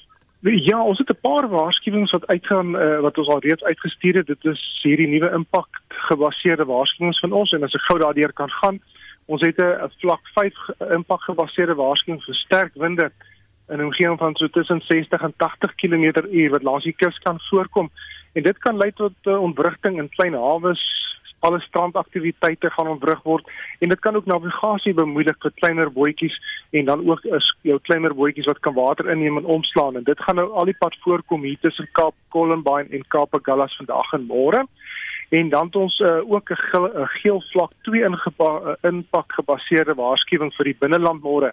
[0.44, 4.26] Ja, ons het 'n paar waarskuwings wat uitgaan uh, wat ons al reeds uitgestuur het.
[4.26, 8.50] Dit is hierdie nuwe impak gebaseerde waarskuwings van ons en as ek gou daardeur kan
[8.50, 8.80] gaan,
[9.26, 10.54] ons het 'n vlak 5
[10.92, 13.10] impak gebaseerde waarskuwing vir sterk winde
[13.68, 17.40] in 'n omgewing van so tussen 60 en 80 km/h wat langs die kus kan
[17.40, 17.90] voorkom.
[18.32, 20.82] En dit kan lei tot uh, ontwrigting in klein hawes,
[21.46, 26.36] alle strandaktiwiteite gaan ontwrig word en dit kan ook navigasie bemoeilik vir kleiner bootjies
[26.72, 30.24] en dan ook is jou kleiner bootjies wat kan water inneem en oomslaan en dit
[30.26, 34.64] gaan nou al die pad voorkom hier tussen Kaap Columbaai en Kaapagullas vandag en môre.
[35.34, 39.94] En dan het ons uh, ook 'n geel, geel vlak 2 ingepa uh, inpak gebaseerde
[39.94, 41.52] waarskuwing vir die binneland môre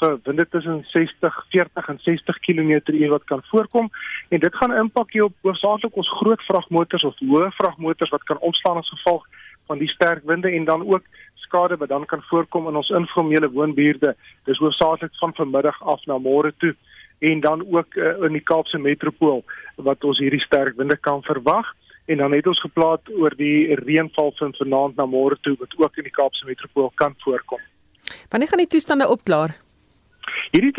[0.00, 3.90] vir winde tussen 60, 40 en 60 km/h wat kan voorkom
[4.28, 8.38] en dit gaan impak hier op hoofsaaklik ons groot vragmotors of hoë vragmotors wat kan
[8.38, 9.24] omslaan as gevolg
[9.66, 11.04] van die sterk winde en dan ook
[11.46, 14.14] skade wat dan kan voorkom in ons informele woonbuurte.
[14.44, 16.74] Dis hoofsaaklik van vanmiddag af na môre toe
[17.18, 19.44] en dan ook uh, in die Kaapse metropool
[19.76, 21.72] wat ons hierdie sterk winde kan verwag
[22.06, 25.96] en dan het ons geplaas oor die reënval van vanaand na môre toe wat ook
[25.96, 27.62] in die Kaapse metropool kan voorkom.
[28.30, 29.56] Wanneer gaan die toestande opklaar?
[30.50, 30.72] Hierdie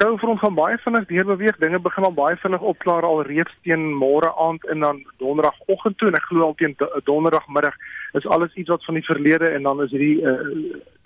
[0.00, 1.58] koue front gaan baie vinnig deurbeweeg.
[1.60, 6.08] Dinge begin al baie vinnig opklaar al reeds teen môre aand en dan donderdagoggend toe
[6.08, 6.76] en ek glo al teen
[7.08, 7.76] donderdagmiddag
[8.18, 10.36] is alles iets wat van die verlede en dan is hierdie uh,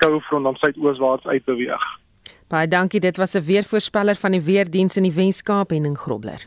[0.02, 1.86] koue front dan suidooswaarts uitbeweeg.
[2.48, 3.00] Baie dankie.
[3.00, 6.46] Dit was 'n weervoorspeller van die weerdiens in die Wes-Kaap en in Grobler.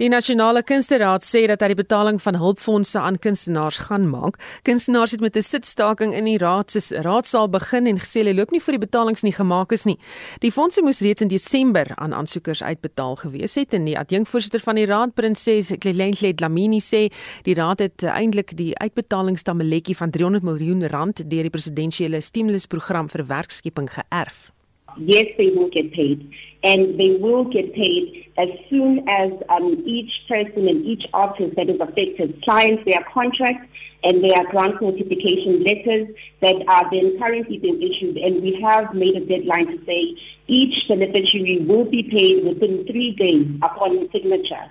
[0.00, 4.38] Die Nasionale Kunsteraad sê dat hy die betaling van hulpfondse aan kunstenaars gaan maak.
[4.64, 8.50] Kunstenaars het met 'n sitstaking in die raad se raadsaal begin en gesê hulle loop
[8.50, 9.98] nie vir die betalings nie gemaak is nie.
[10.40, 14.74] Die fondse moes reeds in Desember aan aansoekers uitbetaal gewees het en die adjunkvoorsitter van
[14.74, 20.86] die raad, Prinses Klelenhle Dlamini sê die raad het eintlik die uitbetalingstameletjie van 300 miljoen
[20.86, 24.59] rand deur die presidensiële stimulusprogram vir werkskeping geërf.
[24.96, 26.30] Yes, they will get paid.
[26.62, 31.70] And they will get paid as soon as um, each person and each artist that
[31.70, 33.66] is affected signs their contract
[34.04, 36.08] and their grant notification letters
[36.40, 38.16] that are then currently being issued.
[38.18, 43.12] And we have made a deadline to say each beneficiary will be paid within three
[43.12, 44.64] days upon signature.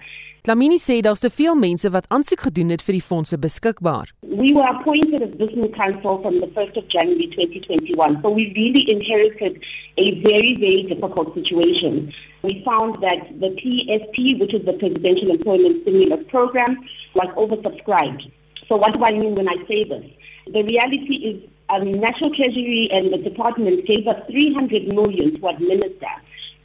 [0.50, 4.10] Lamini sê daar's te veel mense wat aansoek gedoen het vir die fondse beskikbaar.
[4.26, 8.18] We were appointed as business council from the 1st of January 2021.
[8.24, 9.62] So we really inherited
[10.02, 12.10] a very very difficult situation.
[12.42, 16.80] We found that the PSP, which is the Presidential Employment Stimulus Program,
[17.14, 18.26] was oversubscribed.
[18.68, 20.06] So what do I mean when I say this?
[20.48, 21.38] The reality is
[21.70, 26.14] um, National Treasury and the department gave us 300 million to administer.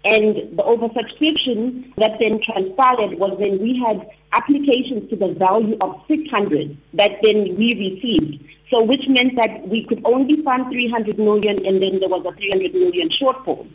[0.04, 6.02] And the oversubscription that then transpired was when we had applications to the value of
[6.06, 8.44] 600 that then we received.
[8.70, 12.36] So which meant that we could only fund 300 million and then there was a
[12.36, 13.66] 300 million shortfall.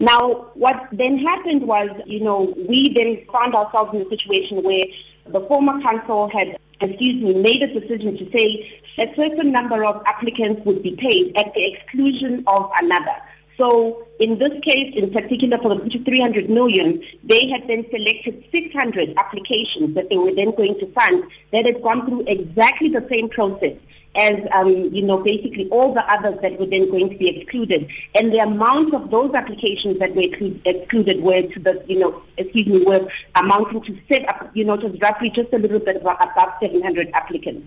[0.00, 4.84] Now, what then happened was, you know, we then found ourselves in a situation where
[5.28, 10.02] the former council had, excuse me, made a decision to say a certain number of
[10.06, 13.16] applicants would be paid at the exclusion of another.
[13.60, 19.12] So in this case, in particular for the 300 million, they had then selected 600
[19.18, 23.28] applications that they were then going to fund that had gone through exactly the same
[23.28, 23.76] process
[24.16, 27.86] as, um, you know, basically all the others that were then going to be excluded.
[28.14, 30.22] And the amount of those applications that were
[30.64, 34.78] excluded were to the, you know, excuse me, were amounting to, set up, you know,
[34.78, 36.18] just roughly just a little bit above
[36.62, 37.66] 700 applicants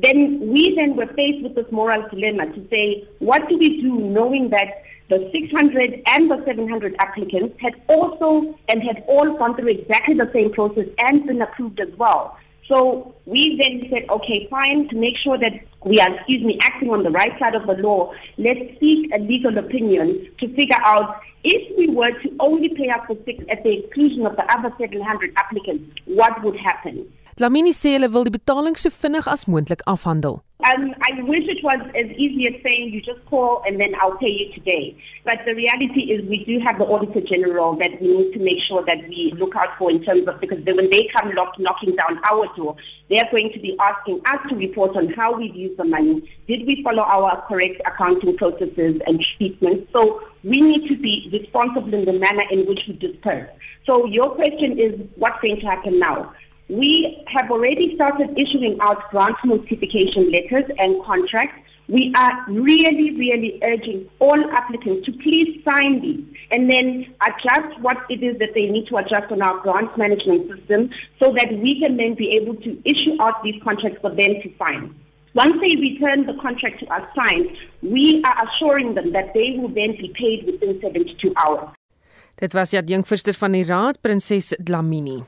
[0.00, 3.96] then we then were faced with this moral dilemma to say, what do we do
[3.96, 9.68] knowing that the 600 and the 700 applicants had also and had all gone through
[9.68, 12.38] exactly the same process and been approved as well.
[12.68, 15.52] So we then said, okay, fine, to make sure that
[15.84, 19.18] we are, excuse me, acting on the right side of the law, let's seek a
[19.18, 23.62] legal opinion to figure out if we were to only pay up for six at
[23.64, 27.06] the exclusion of the other 700 applicants, what would happen?
[27.36, 30.36] Dlamini sê hulle wil die betaling so vinnig as moontlik afhandel.
[30.64, 34.16] Um, I wish it was as easy as saying you just call and then I'll
[34.18, 34.96] pay you today.
[35.24, 38.62] But the reality is we do have the Auditor General that we need to make
[38.62, 41.96] sure that we look out for in terms of because when they come knock, knocking
[41.96, 42.76] down our door,
[43.10, 46.22] they're going to be asking us to report on how we've used the money.
[46.46, 49.90] Did we follow our correct accounting processes and treatments?
[49.92, 53.50] So we need to be responsible in the manner in which we disperse.
[53.86, 56.32] So your question is what's going to happen now?
[56.68, 61.60] We have already started issuing out grant notification letters and contracts.
[61.88, 67.98] We are really, really urging all applicants to please sign these and then adjust what
[68.08, 70.88] it is that they need to adjust on our grant management system
[71.20, 74.50] so that we can then be able to issue out these contracts for them to
[74.58, 74.94] sign.
[75.34, 77.50] Once they return the contract to us signed,
[77.82, 81.68] we are assuring them that they will then be paid within 72 hours.
[82.34, 85.20] Dit was die adjunkvoorsitter van die raad, prinses Dlamini.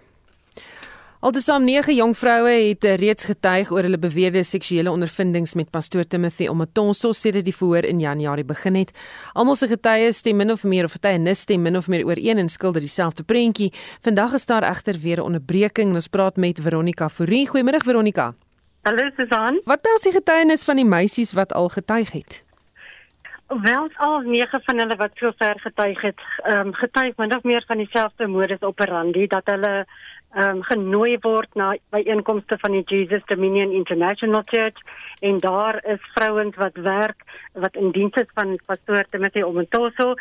[1.20, 6.04] Altesaam 9 jong vroue het eh, reeds getuig oor hulle beweerde seksuele ondervindings met pastoor
[6.04, 8.92] Timothy Omotonso sedert die verhoor in Januarie begin het.
[9.32, 12.52] Almal se getuies stem min of meer of getuienis stem min of meer ooreen en
[12.52, 13.72] skilder dieselfde prentjie.
[14.04, 17.48] Vandag is daar egter weer 'n onderbreking en ons praat met Veronica Fourie.
[17.48, 18.34] Goeiemôre Veronica.
[18.82, 19.60] Hallo Susan.
[19.64, 22.44] Wat behels die getuienis van die meisies wat al getuig het?
[23.46, 27.64] Wel al nege van hulle wat sover getuig het, ehm um, getuig min of meer
[27.66, 29.86] van dieselfde modus operandi dat hulle
[30.36, 34.80] um, genooi word na byeenkomste van die Jesus Dominion International Church
[35.24, 40.14] en daar is vrouens wat werk wat in diens is van pastoor Timothy Omontoso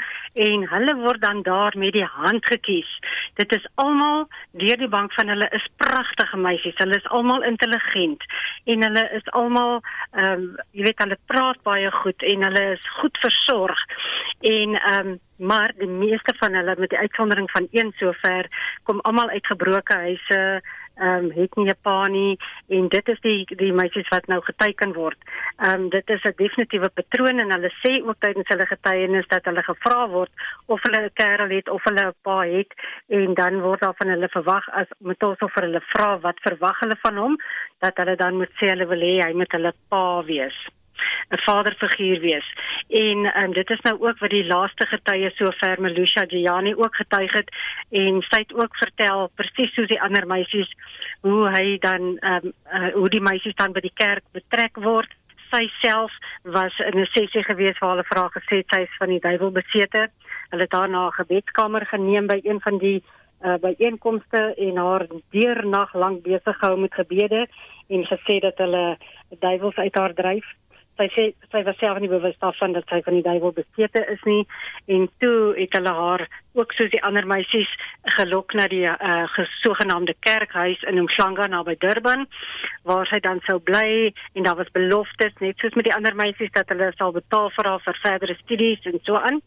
[0.47, 2.91] en hulle word dan daar met die hand gekies.
[3.36, 6.78] Dit is almal deur die bank van hulle is pragtige meisies.
[6.80, 8.23] Hulle is almal intelligent
[8.63, 9.82] en hulle is almal
[10.15, 13.86] ehm um, jy weet hulle praat baie goed en hulle is goed versorg.
[14.39, 18.48] En ehm um, maar die meeste van hulle met die uitsondering van een sover
[18.84, 20.62] kom almal uit gebroke huise
[20.95, 24.41] ehm um, het nie 'n pa nie en dit is die die meisies wat nou
[24.41, 25.17] geteken word.
[25.58, 29.45] Ehm um, dit is 'n definitiewe patroon en hulle sê ook tydens hulle getuienis dat
[29.45, 30.32] hulle gevra word
[30.65, 32.71] of hulle 'n kerel het of hulle 'n pa het
[33.08, 36.80] en dan word daar van hulle verwag as met ons of hulle vra wat verwag
[36.80, 37.38] hulle van hom
[37.80, 40.67] dat hulle dan moet sê hulle wil hê hy moet hulle pa wees.
[41.29, 42.47] 'n vaderfiguur wees.
[42.88, 47.34] En um, dit is nou ook wat die laaste getuie sover Melusha Giani ook getuig
[47.34, 47.49] het
[47.89, 50.71] en sy het ook vertel presies soos die ander meisies
[51.21, 55.12] hoe hy dan um, uh, hoe die meisies dan by die kerk betrek word.
[55.51, 56.12] Sy self
[56.43, 60.10] was in 'n sessie gewees waar hulle vra gesê sy is van die duiwel besete.
[60.49, 63.03] Hulle daarna 'n gebedskamer geneem by een van die
[63.41, 67.47] uh, by einkomste en haar deurnag lank besig gehou met gebede
[67.88, 68.97] en gesê dat hulle
[69.39, 70.45] duiwels uit haar dryf
[70.97, 74.23] sy sê sy was self nie bewus daarvan dat sy van die duiwel besete is
[74.29, 74.43] nie.
[74.88, 77.71] En toe het hulle haar ook soos die ander meisies
[78.17, 79.27] gelok na die uh,
[79.61, 82.25] sogenaamde kerkhuis in Umhlanga naby Durban
[82.87, 86.53] waar sy dan sou bly en daar was beloftes net soos met die ander meisies
[86.55, 89.41] dat hulle sal betaal vir haar vir verdere studies en so aan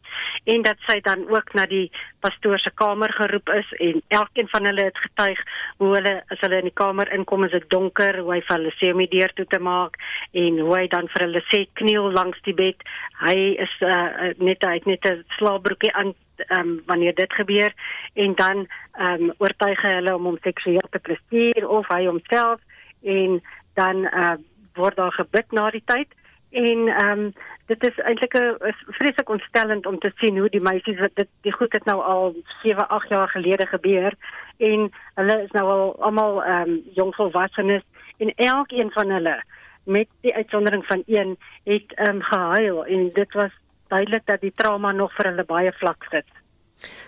[0.45, 1.87] en dat sy dan ook na die
[2.25, 5.43] pastoor se kamer geroep is en elkeen van hulle het getuig
[5.79, 8.75] hoe hulle as hulle in die kamer inkom is dit donker hoe hy vir hulle
[8.79, 9.99] sê om die deur toe te maak
[10.33, 12.83] en hoe hy dan vir hulle sê kniel langs die bed.
[13.23, 16.15] Hy is uh, net hy het net 'n slaapbroekie aan
[16.49, 17.73] um, wanneer dit gebeur
[18.15, 22.61] en dan ehm um, oortuig hulle om hom seksueel te plesier of hy homself
[23.03, 23.43] en
[23.75, 24.37] dan uh,
[24.75, 26.09] word daar gebid na die tyd
[26.51, 27.33] en ehm um,
[27.67, 31.53] dit is eintlik 'n vreeslik ontstellend om te sien hoe die meisies wat dit die
[31.53, 34.13] goed het nou al 7 8 jaar gelede gebeur
[34.57, 37.83] en hulle is nou al almal ehm um, jong volwassenes
[38.19, 39.43] en elkeen van hulle
[39.85, 43.53] met die uitsondering van een het ehm um, gehuil en dit was
[43.89, 46.27] duidelik dat die trauma nog vir hulle baie vlak sit.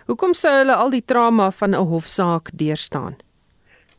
[0.07, 3.16] Hoekom sou hulle al die trauma van 'n hofsaak deurstaan?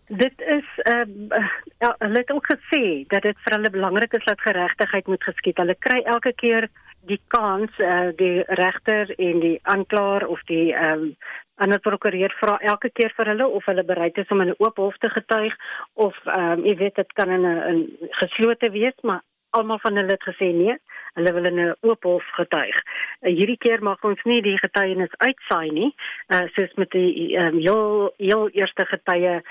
[0.07, 4.25] Dit is ehm uh, ja, hulle het ook gesê dat dit vir hulle belangrik is
[4.25, 5.57] dat geregtigheid moet geskied.
[5.57, 6.67] Hulle kry elke keer
[7.07, 11.15] die kans uh, die regter en die aanklaer of die ehm um,
[11.61, 14.77] ander prokureur vra elke keer vir hulle of hulle bereid is om in 'n oop
[14.77, 15.55] hof te getuig
[15.93, 19.21] of ehm um, jy weet dit kan in 'n geslote wees, maar
[19.57, 20.75] almal van hulle het gesê nee,
[21.17, 22.77] hulle wil in 'n oop hof getuig.
[23.21, 25.91] Uh, hierdie keer mag ons nie die getuienis uitsaai nie,
[26.27, 29.41] uh, soos met die um, heel heel eerste getuie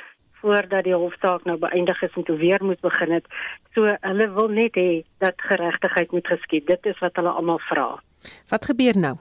[0.40, 3.26] voordat die hofsaak nou beëindig is en toe weer moet begin het.
[3.74, 6.66] So hulle wil net hê dat geregtigheid moet geskied.
[6.66, 7.88] Dit is wat hulle almal vra.
[8.48, 9.16] Wat gebeur nou?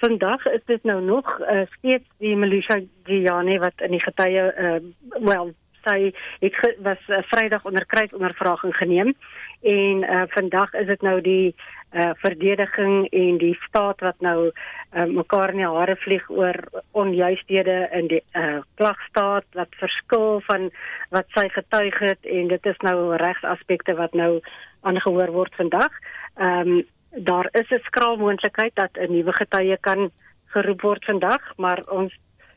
[0.00, 4.78] Vandag is dit nou nog uh, steeds die Melisha Giani wat in die getuie uh,
[5.20, 5.52] well
[5.84, 9.14] sy het was uh, Vrydag onder kruisondervraging geneem
[9.62, 11.54] en uh, vandag is dit nou die
[11.90, 16.54] uh verdediging en die staat wat nou uh, mekaar in die hare vlieg oor
[16.92, 20.70] onjuisthede in die uh klagstaat wat verskil van
[21.10, 24.38] wat sy getuig het en dit is nou regsaspekte wat nou
[24.80, 25.92] aangehoor word vandag.
[26.38, 30.10] Ehm um, daar is 'n skraal moontlikheid dat 'n nuwe getuie kan
[30.46, 32.14] geroep word vandag, maar ons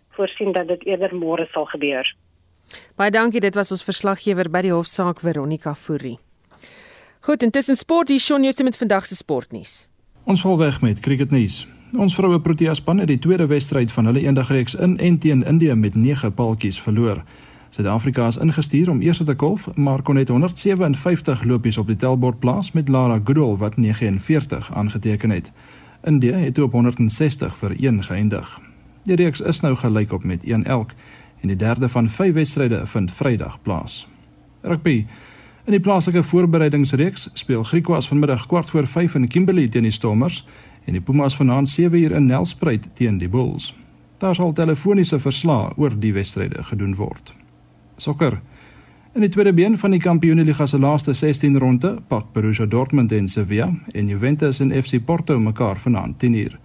[0.09, 2.05] voorsien dat dit eerder môre sal gebeur.
[2.95, 6.19] Baie dankie, dit was ons verslaggewer by die hofsaak Veronica Fourie.
[7.23, 9.87] Goed, intussen sport hier Shaun Jooste met vandag se sportnuus.
[10.23, 11.67] Ons val weg met cricketnuus.
[11.93, 15.75] Ons vroue Protea span het die tweede wedstryd van hulle eendagreeks in en teen Indië
[15.75, 17.23] met 9 paltjies verloor.
[17.69, 22.39] Suid-Afrika is ingestuur om eers te kolf, maar kon net 157 lopies op die tellbord
[22.39, 25.51] plaas met Lara Goodall wat 49 aangeteken het.
[26.03, 28.59] India het op 160 vir 1 geëindig.
[29.03, 30.91] Die reeks is nou gelyk op met 1 elk
[31.43, 34.07] en die derde van 5 wedstryde vind Vrydag plaas.
[34.61, 35.05] Rugby.
[35.65, 40.45] In die plaaslike voorbereidingsreeks speel Griquas vanmiddag kwart voor 5 in Kimberley teen die Stormers
[40.85, 43.73] en die Pumas vanaand 7 uur in Nelspruit teen die Bulls.
[44.17, 47.33] Daar sal telefoniese verslae oor die wedstryde gedoen word.
[47.97, 48.39] Sokker.
[49.13, 53.27] In die tweede been van die Kampioenligga se laaste 16 ronde pak Borussia Dortmund en
[53.27, 56.55] Sevilla en Juventus en FC Porto mekaar vanaand 10uur.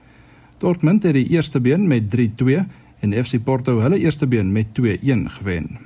[0.58, 2.62] Dortmund het die eerste been met 3-2
[3.00, 5.78] en FC Porto hulle eerste been met 2-1 gewen.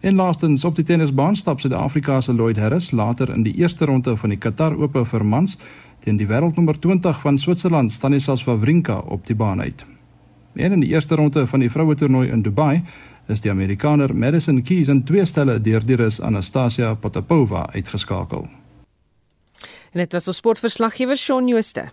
[0.00, 4.16] En laastens op die tennisbaan stap Suid-Afrika se Lloyd Harris later in die eerste ronde
[4.16, 5.58] van die Qatar Ope vir mans
[6.04, 9.84] teen die wêreldnommer 20 van Switserland Stanislas Wawrinka op die baan uit.
[10.54, 12.82] En in die eerste ronde van die vroue toernooi in Dubai
[13.26, 18.46] is die Amerikaner Madison Keys in twee stelle deur die Rus Anastasia Potapova uitgeskakel.
[19.92, 21.90] En dit was ons sportverslaggewer Shaun Jooste.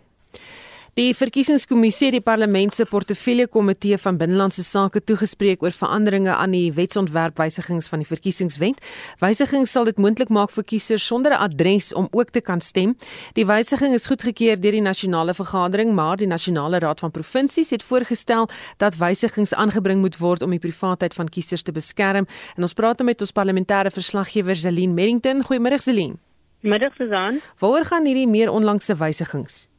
[0.93, 6.53] Die verkiesingskommissie het die parlement se portefeulje komitee van binnelandse sake toegespreek oor veranderinge aan
[6.53, 8.77] die wetsontwerpwysigings van die verkiesingswet.
[9.17, 12.93] Wysigings sal dit moontlik maak vir kiesers sonder 'n adres om ook te kan stem.
[13.33, 17.83] Die wysiging is goedgekeur deur die nasionale vergadering, maar die nasionale raad van provinsies het
[17.83, 22.27] voorgestel dat wysigings aangebring moet word om die privaatheid van kiesers te beskerm.
[22.55, 25.43] En ons praat nou met ons parlementêre verslaggewer Zelin Merrington.
[25.43, 26.19] Goeiemôre Zelin.
[26.61, 27.41] Middag Susan.
[27.57, 29.72] Waaroor gaan hierdie meer onlangse wysigings?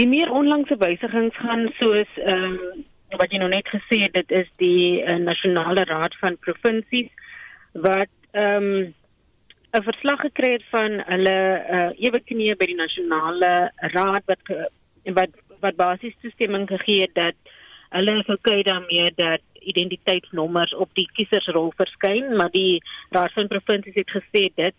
[0.00, 2.84] Die meer onlangse wysigings gaan soos ehm um,
[3.20, 7.10] wat jy nou net gesê het, dit is die uh, nasionale raad van provinsies
[7.72, 8.94] wat ehm um,
[9.72, 11.36] 'n verslag gekry het van hulle
[11.76, 14.52] uh, ewe knie by die nasionale raad wat
[15.18, 15.32] wat
[15.64, 17.52] wat basies toestemming gegee het dat
[17.96, 24.10] hulle gekry daarmee dat identiteitsnommers op die kiesersrol verskyn, maar die raad van provinsies het
[24.10, 24.76] gesê dit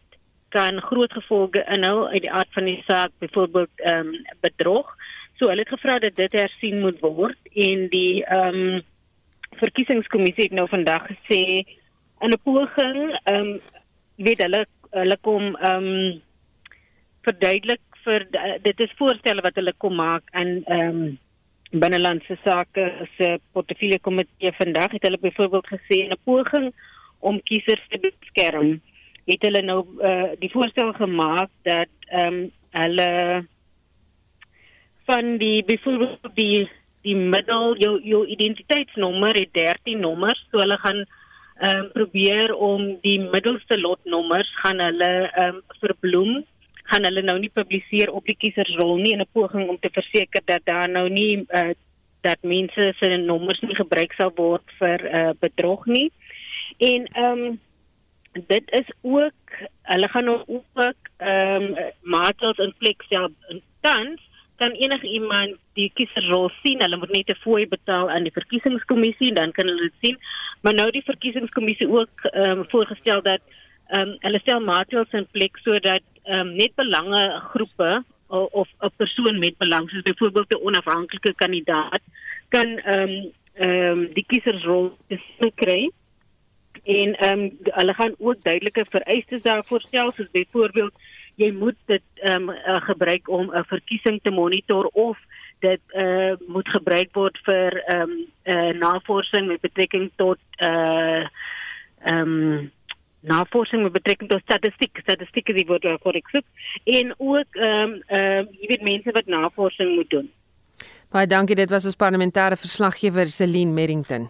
[0.54, 4.96] kan groot gevolge inhou uit die aard van die saak, byvoorbeeld ehm um, bedrog.
[5.40, 8.82] So hulle het gevra dat dit hersien moet word en die ehm um,
[9.62, 11.42] verkiesingskommissie het nou vandag gesê
[12.22, 13.60] in 'n poging ehm um,
[14.16, 16.22] weet hulle hulle kom ehm um,
[17.26, 18.26] verduidelik vir
[18.62, 21.20] dit is voorstelle wat hulle kom maak en ehm um,
[21.84, 22.84] binnelandse sake
[23.18, 26.74] se portefeulje komitee vandag het hulle byvoorbeeld gesê 'n poging
[27.20, 28.82] om kiesers te beskerm
[29.26, 29.80] het hulle nou
[30.10, 33.10] uh, die voorstel gemaak dat ehm um, hulle
[35.06, 36.70] van die byvoorbeeld die
[37.04, 42.86] die middel jou jou identiteitsnommer het 13 nommers so hulle gaan ehm um, probeer om
[43.02, 46.44] die middelste lotnommers gaan hulle ehm um, verbloem
[46.84, 50.42] gaan hulle nou nie publiseer op die kiesersrol nie in 'n poging om te verseker
[50.46, 51.74] dat daar nou nie uh,
[52.22, 56.12] dat mense se nommers nie gebruik sal word vir uh, bedrog nie.
[56.78, 57.60] En ehm um,
[58.48, 64.22] dit is ook hulle gaan nou ook ehm um, maatreëls in plek in tans
[64.58, 66.82] kan enige iemand die kiesersrol sien?
[66.82, 70.18] Hulle moet net 'n fooi betaal aan die verkiesingskommissie en dan kan hulle dit sien.
[70.62, 73.42] Maar nou die verkiesingskommissie ook ehm um, voorgestel dat
[73.88, 78.92] ehm um, hulle stel maatreëls in plek sodat ehm um, net belange groepe of 'n
[78.96, 82.02] persoon met belang soos byvoorbeeld 'n onafhanklike kandidaat
[82.50, 84.98] kan ehm um, ehm um, die kiesersrol
[85.56, 85.92] kry.
[86.84, 90.94] En ehm um, hulle gaan ook duidelike vereistes daarvoor stel soos byvoorbeeld
[91.36, 95.18] jy moet dit ehm um, gebruik om 'n verkiesing te monitor of
[95.60, 98.14] dit uh, moet gebruik word vir ehm um,
[98.44, 101.26] uh, navorsing met betrekking tot uh
[102.04, 102.72] ehm um,
[103.24, 105.00] navorsing met betrekking tot statistiek.
[105.02, 106.46] Statistiek is die woord waarvoor ek soek.
[106.84, 110.32] En ook ehm um, ehm uh, jy weet mense wat navorsing moet doen.
[111.10, 111.56] Baie dankie.
[111.56, 114.30] Dit was ons parlementêre verslaggewer Celine Merrington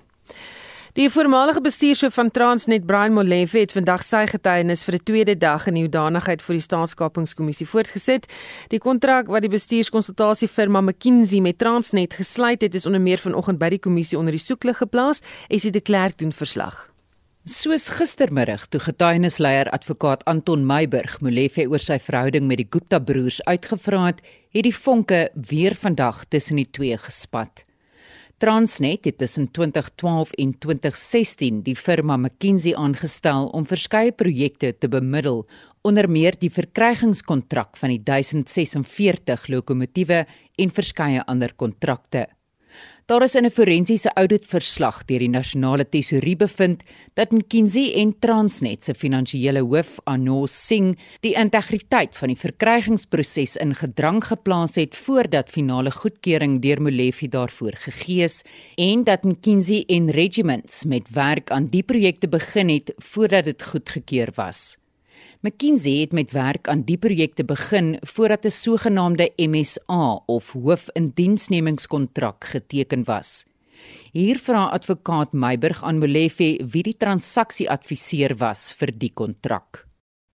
[0.94, 5.66] Die voormalige bestuurshoof van Transnet, Brian Molefe, het vandag sy getuienis vir 'n tweede dag
[5.68, 8.28] in die hoedanigheid voor die staatskapingskommissie voortgesit.
[8.70, 13.70] Die kontrak wat die bestuurskonsultasiefirma McKinsey met Transnet gesluit het, is onder meer vanoggend by
[13.70, 15.22] die kommissie onder die soeklig geplaas.
[15.48, 16.94] Esie de Klerk doen verslag.
[17.46, 23.44] Soos gistermiddag toe getuienisleier advokaat Anton Meiburg Molefe oor sy verhouding met die Gupta broers
[23.44, 24.22] uitgevra het,
[24.52, 27.66] het die vonke weer vandag tussen die twee gespat.
[28.44, 35.46] Transnet het tussen 2012 en 2016 die firma McKinsey aangestel om verskeie projekte te bemiddel,
[35.88, 40.26] onder meer die verkrygingskontrak van die 1046 lokomotiewe
[40.60, 42.26] en verskeie ander kontrakte.
[43.06, 46.84] Daar is in 'n forensiese auditverslag deur die nasionale tesourie bevind
[47.14, 53.76] dat McKinsey en Transnet se finansiële hoof, Anos Singh, die integriteit van die verkrygingsproses in
[53.76, 58.44] gedrang geplaas het voordat finale goedkeuring deur Molefe daarvoor gegee is
[58.76, 64.32] en dat McKinsey en Regiments met werk aan die projekte begin het voordat dit goedgekeur
[64.36, 64.78] was.
[65.44, 73.04] McKinsey het met werk aan die projekte begin voordat 'n sogenaamde MSA of hoofindiensnemingskontrak geteken
[73.04, 73.46] was.
[74.12, 79.86] Hier vra advokaat Meiburg aan Molefe wie die transaksie adviseur was vir die kontrak.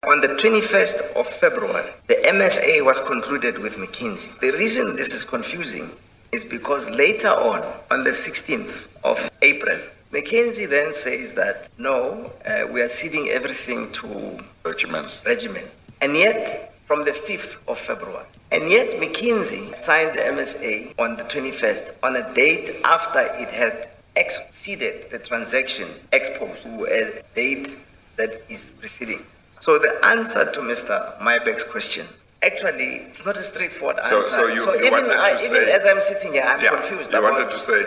[0.07, 4.29] On the 21st of February, the MSA was concluded with McKinsey.
[4.39, 5.89] The reason this is confusing
[6.29, 9.79] is because later on, on the 16th of April,
[10.15, 15.21] McKinsey then says that no, uh, we are ceding everything to regiments.
[15.25, 15.67] Regiment.
[15.99, 21.23] And yet, from the 5th of February, and yet McKinsey signed the MSA on the
[21.23, 27.75] 21st on a date after it had exceeded the transaction exposed to a date
[28.15, 29.21] that is preceding.
[29.59, 30.95] So the answer to Mr.
[31.19, 32.07] Mybeck's question
[32.41, 34.31] Actually, it's not a straightforward so, answer.
[34.31, 37.11] So, you, so you even, I, even as I'm sitting here, I'm yeah, confused.
[37.11, 37.83] You wanted to say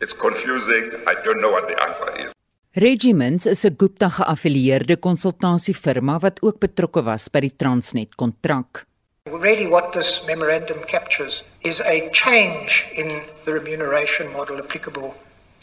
[0.00, 0.92] it's confusing.
[1.06, 2.32] I don't know what the answer is.
[2.76, 8.86] Regiments is 'n Gupta geaffilieerde konsultasiefirma wat ook betrokke was by die Transnet kontrak.
[9.24, 15.14] Really what this memorandum captures is a change in the remuneration model applicable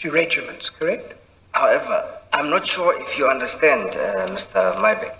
[0.01, 1.15] to regiments, correct?
[1.51, 4.75] However, I'm not sure if you understand, uh, Mr.
[4.83, 5.15] Mybeck.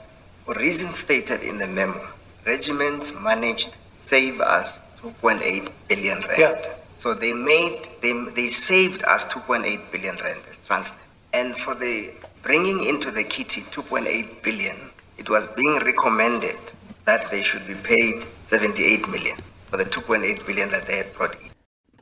[0.45, 1.99] For reasons stated in the memo,
[2.45, 6.39] regiments managed save us 2.8 billion rand.
[6.39, 6.76] Yeah.
[6.99, 10.93] So they made they, they saved us 2.8 billion rand Transnet.
[11.33, 14.77] And for the bringing into the kitty 2.8 billion,
[15.17, 16.57] it was being recommended
[17.05, 21.35] that they should be paid 78 million for the 2.8 billion that they had brought
[21.41, 21.51] in.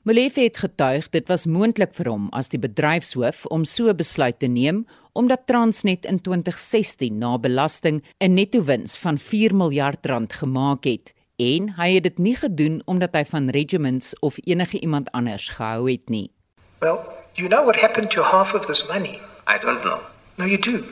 [0.05, 4.45] Molefe het getuig dit was moontlik vir hom as die bedryfshoof om so besluit te
[4.45, 4.83] neem
[5.17, 11.69] omdat Transnet in 2016 na belasting 'n netto-wins van 4 miljard rand gemaak het en
[11.77, 16.09] hy het dit nie gedoen omdat hy van regiments of enige iemand anders gehou het
[16.09, 16.31] nie.
[16.79, 16.99] Well,
[17.33, 19.19] you know what happened to half of this money?
[19.47, 19.99] I don't know.
[20.37, 20.83] No, you do.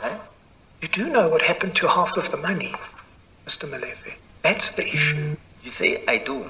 [0.00, 0.14] Huh?
[0.80, 2.74] You do know what happened to half of the money,
[3.46, 3.68] Mr.
[3.68, 4.14] Molefe.
[4.42, 5.36] That's the issue.
[5.62, 6.44] You say I do.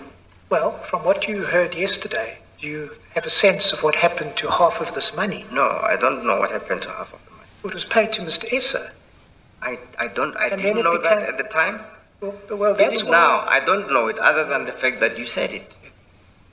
[0.49, 4.51] Well, from what you heard yesterday, do you have a sense of what happened to
[4.51, 5.45] half of this money?
[5.53, 7.49] No, I don't know what happened to half of the money.
[7.65, 8.51] It was paid to Mr.
[8.53, 8.93] Esser.
[9.63, 11.81] I, I don't I And didn't know that at the time.
[12.23, 15.75] Well, that's now, I don't know it other than the fact that you said it.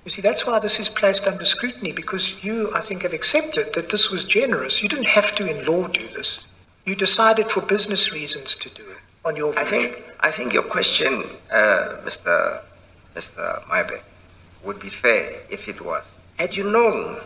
[0.04, 3.74] You see, that's why this is placed under scrutiny because you, I think, have accepted
[3.74, 4.82] that this was generous.
[4.82, 6.40] You didn't have to, in law, do this.
[6.86, 9.58] You decided for business reasons to do it on your.
[9.60, 12.62] I think I think your question, uh, Mr.
[13.16, 13.62] Mr.
[13.66, 14.02] Mybeck,
[14.64, 16.10] would be fair if it was.
[16.40, 17.20] Had you known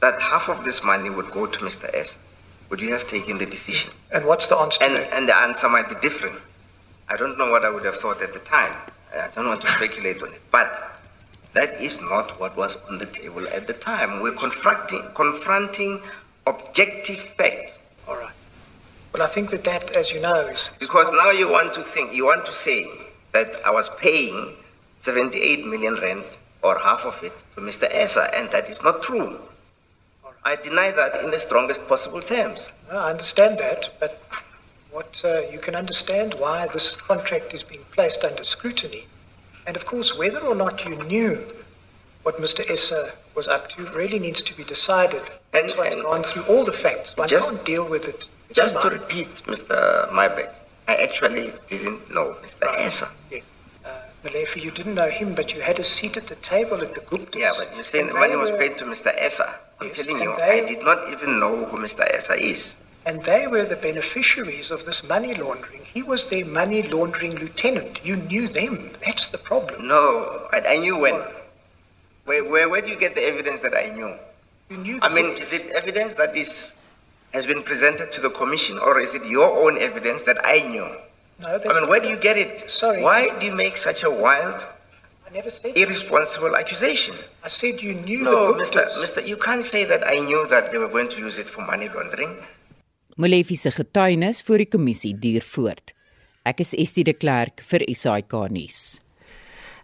[0.00, 1.92] that half of this money would go to Mr.
[1.94, 2.14] S,
[2.68, 3.90] would you have taken the decision?
[4.12, 4.78] And what's the answer?
[4.84, 6.38] And and the answer might be different.
[7.10, 8.74] I don't know what I would have thought at the time.
[9.12, 11.02] I don't want to speculate on it, but
[11.54, 14.20] that is not what was on the table at the time.
[14.20, 16.00] We're confronting confronting
[16.46, 17.80] objective facts.
[18.06, 18.32] All right.
[19.12, 22.12] Well, I think that that, as you know, is Because now you want to think,
[22.12, 22.86] you want to say
[23.32, 24.54] that I was paying
[25.00, 26.24] 78 million rand
[26.62, 27.88] or half of it to Mr.
[27.90, 29.40] Essa, and that is not true.
[30.44, 32.68] I deny that in the strongest possible terms.
[32.88, 34.22] No, I understand that, but
[34.92, 39.06] what uh, you can understand why this contract is being placed under scrutiny,
[39.66, 41.44] and of course, whether or not you knew
[42.22, 42.68] what Mr.
[42.68, 45.22] Esser was up to really needs to be decided.
[45.52, 47.16] And, That's why gone through all the facts.
[47.16, 48.24] One Just- can't deal with it.
[48.52, 50.10] Just to repeat, Mr.
[50.10, 50.50] Mybeck,
[50.88, 52.66] I actually didn't know Mr.
[52.76, 53.08] esser.
[53.32, 53.42] Essa.
[54.24, 57.00] Malefi, you didn't know him, but you had a seat at the table at the
[57.00, 57.36] Guptas.
[57.36, 59.14] Yeah, but you And the money was paid to Mr.
[59.16, 59.48] Esser.
[59.80, 62.02] I'm telling you, they- I did not even know who Mr.
[62.12, 62.76] Esser is.
[63.06, 65.84] And they were the beneficiaries of this money laundering.
[65.84, 68.04] He was their money laundering lieutenant.
[68.04, 68.90] You knew them.
[69.04, 69.88] That's the problem.
[69.88, 71.20] No, I, I knew when.
[72.24, 74.14] Where, where, where do you get the evidence that I knew?
[74.68, 74.98] You knew.
[75.02, 76.72] I mean, is it evidence that is
[77.32, 80.88] has been presented to the commission, or is it your own evidence that I knew?
[81.38, 82.70] No, that's I mean, where do you get it?
[82.70, 83.02] Sorry.
[83.02, 84.66] Why do you make such a wild,
[85.26, 85.76] I never said.
[85.76, 87.14] irresponsible accusation?
[87.42, 88.86] I said you knew No, the Mr.
[88.98, 89.26] Mr.
[89.26, 91.88] You can't say that I knew that they were going to use it for money
[91.88, 92.36] laundering.
[93.20, 95.92] Molefe se getuienis voor die kommissie duur voort.
[96.48, 99.02] Ek is Estie de Klerk vir SAK nuus.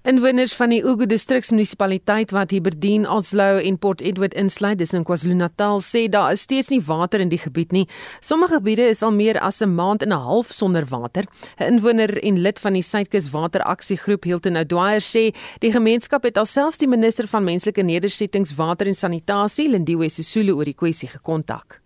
[0.08, 5.82] Inwoners van die Ugu distriksmunisipaliteit wat Hiberdien, Oslo en Port Edward insluit, dis in KwaZulu-Natal,
[5.84, 7.84] sê daar is steeds nie water in die gebied nie.
[8.24, 11.24] Sommige gebiede is al meer as 'n maand en 'n half sonder water.
[11.60, 16.78] 'n Inwoner en lid van die Suidkus Wateraksiegroep, Hilton O'Dwyer, sê die gemeenskap het alselfs
[16.78, 21.85] die minister van menslike nedersettings, water en sanitasie, Lindiwe Sisulu, oor die kwessie gekontak.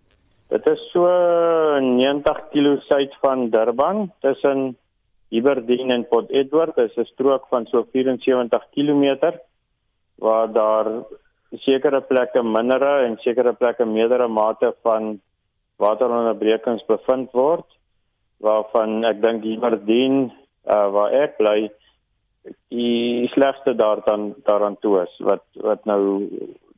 [0.51, 1.07] Dit is so
[1.79, 4.75] 90 km suid van Durban, tussen
[5.31, 9.31] Iberdien en Port Edward is 'n strook van so 74 km
[10.19, 10.87] waar daar
[11.51, 15.21] sekere plekke mindere en sekere plekke meerdere mate van
[15.77, 17.67] wateronderbrekings bevind word
[18.39, 20.31] waarvan ek dink Iberdien
[20.65, 21.71] uh, waar ek bly
[22.67, 26.27] die slegste daar dan daaraan toe is wat wat nou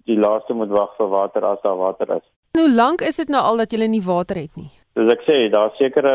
[0.05, 2.28] die laaste moet wag vir water as daar water is.
[2.58, 4.68] Hoe lank is dit nou al dat jy nie water het nie?
[4.93, 6.12] Soos ek sê, daar sekere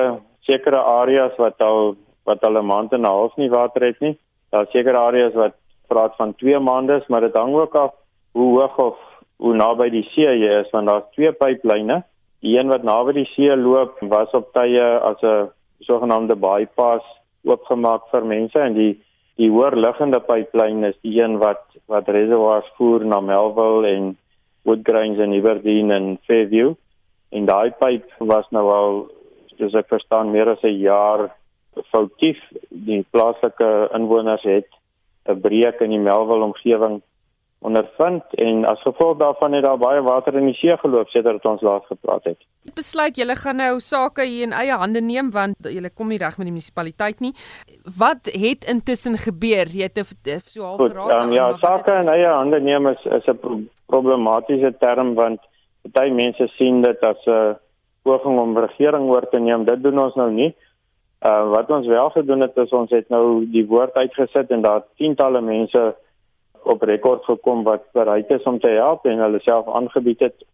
[0.46, 1.96] sekere areas wat al
[2.30, 4.14] wat al 'n maand en 'n half nie water het nie.
[4.52, 5.54] Daar seker areas wat
[5.88, 7.92] praat van 2 maande, maar dit hang ook af
[8.32, 8.96] hoe hoog of
[9.36, 12.04] hoe naby die see jy is want daar's twee pyplyne.
[12.40, 17.04] Die een wat naby die see loop was op tye as 'n sogenaamde bypass
[17.44, 19.02] oopgemaak vir mense en die
[19.36, 24.16] die hoër liggende pyplyn is die een wat wat reservoirs voer na Melville en
[24.68, 26.74] Woodgrange en Iberdeen en Fairview.
[27.32, 28.98] En daai pyp was nou al
[29.56, 31.28] soos ek verstaan meer as 'n jaar
[31.92, 32.38] foutief.
[32.70, 34.68] Die plaaslike inwoners het
[35.28, 37.02] 'n breek in die Melville omgewing
[37.58, 41.62] ondervind en as gevolg daarvan het daar baie water in die see geloop sedert ons
[41.66, 42.38] laas gepraat het.
[42.70, 46.20] Ek besluit julle gaan nou sake hier in eie hande neem want julle kom nie
[46.22, 47.32] reg met die munisipaliteit nie.
[47.98, 49.66] Wat het intussen gebeur?
[49.66, 49.98] Jy het
[50.46, 51.10] so half geraak.
[51.22, 55.40] Um, ja, sake in eie hande neem is is 'n problematiese term want
[55.96, 57.56] baie mense sien dit as 'n
[58.04, 59.64] poging om regering oor te neem.
[59.64, 60.54] Dit doen ons nou nie.
[61.24, 64.84] Uh wat ons wel gedoen het is ons het nou die woord uitgesit en daar
[64.96, 65.94] tientalle mense
[66.62, 70.44] op rekord gekom wat bereid is om te help en hulle self aangebied het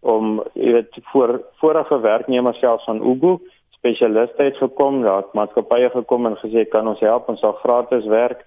[0.00, 3.38] om jy weet voor vorige werknemers self van Ugu
[3.78, 8.06] spesialiste het gekom, daar het maatskappye gekom en gesê kan ons help ons sal gratis
[8.10, 8.42] werk.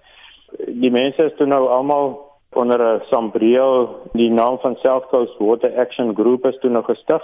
[0.68, 2.18] Die mense is toe nou almal
[2.54, 7.22] onder 'n sambreel die naam van South Coast Water Action Group is toe nou gestig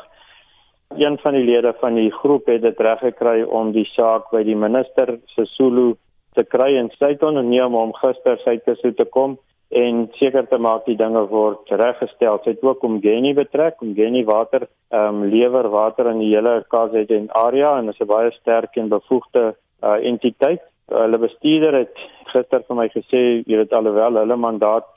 [0.97, 4.43] een van die lede van die groep het dit reg gekry om die saak by
[4.43, 5.95] die minister Sesulu
[6.33, 9.37] te kry en sy het onderneem om gister sy toe te kom
[9.69, 12.41] en seker te maak die dinge word reggestel.
[12.45, 16.33] Sy het ook om Geni betrek, om Geni water ehm um, lewer water in die
[16.35, 20.63] hele KZN area en is 'n baie sterk en bevoegde uh, entiteit.
[20.89, 21.97] Hulle bestuurder het
[22.33, 24.89] gister vir my gesê jy weet alhoewel hulle mandaat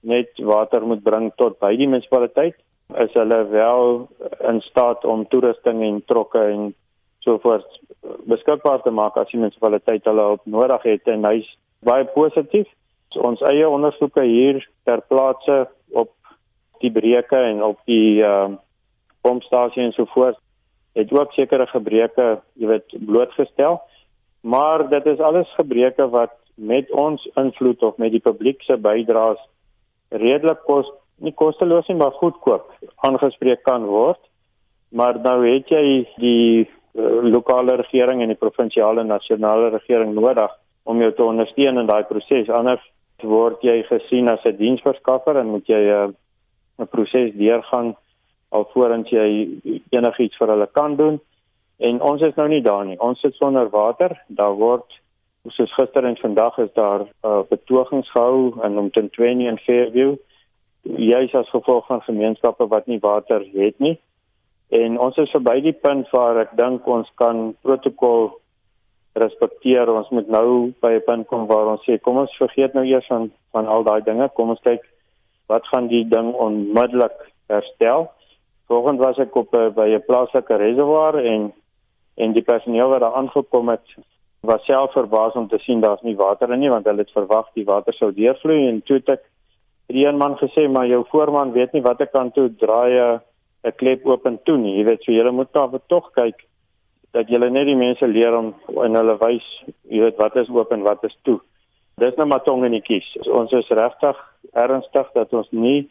[0.00, 2.56] net water moet bring tot by die munisipaliteit
[2.98, 4.08] is hulle wel
[4.48, 6.70] in staat om toerusting en trokke en
[7.24, 7.80] so voort
[8.26, 11.48] beskikbaar te maak as die munisipaliteit hulle hulp nodig het en hy's
[11.86, 12.68] baie positief.
[13.12, 16.12] So ons eie ondersoeke hier ter plaatse op
[16.80, 18.58] die breuke en op die ehm uh,
[19.20, 20.38] pompstasie en so voort
[20.96, 23.82] het ook sekere gebreke, jy weet, blootgestel.
[24.40, 29.42] Maar dit is alles gebreke wat met ons invloed of met die publiek se bydraes
[30.10, 30.88] redelik kos
[31.20, 32.70] nie kosteloos nie, maar goedkoop
[33.06, 34.20] aangespreek kan word.
[34.96, 40.50] Maar nou het jy die uh, lokale regering en die provinsiale en nasionale regering nodig
[40.88, 42.48] om jou te ondersteun in daai proses.
[42.48, 42.82] Anders
[43.22, 46.08] word jy gesien as 'n diensverskaffer en moet jy uh,
[46.80, 47.94] 'n proses deurgaan
[48.48, 51.20] alvorens jy enigiets vir hulle kan doen.
[51.78, 52.98] En ons is nou nie daar nie.
[52.98, 54.16] Ons sit sonder water.
[54.28, 54.99] Daar word
[55.48, 60.16] soos gister en vandag is daar uh, betogings gehou in Omtrent en Fairview
[60.82, 63.98] juis as gevolg van gemeenskappe wat nie water het nie.
[64.68, 68.30] En ons is verby die punt waar ek dink ons kan protokol
[69.18, 69.90] respekteer.
[69.90, 73.06] Ons moet nou by 'n punt kom waar ons sê kom ons vergeet nou eers
[73.06, 74.28] van van al daai dinge.
[74.34, 74.82] Kom ons kyk
[75.48, 77.18] wat gaan die ding onmiddellik
[77.48, 78.10] herstel.
[78.68, 81.52] Volgens was ek op by 'n plaaslike reservoir en
[82.16, 83.86] en die personeel wat daar aangekom het
[84.42, 87.50] was self verbaas om te sien daar's nie water in nie want hulle het verwag
[87.54, 89.26] die water sou deurvloei en toe het ek
[89.90, 93.20] die een man gesê maar jou voorman weet nie watter kant toe draai
[93.64, 94.78] 'n klep oop en toe nie.
[94.78, 96.46] Jy weet so jy moet daar tog kyk
[97.12, 99.46] dat jy net die mense leer om en hulle wys
[99.90, 101.40] jy weet wat is oop en wat is toe.
[102.00, 103.06] Dis nou maar tong in die kies.
[103.26, 104.16] Ons is regtig
[104.52, 105.90] ernstig dat ons nie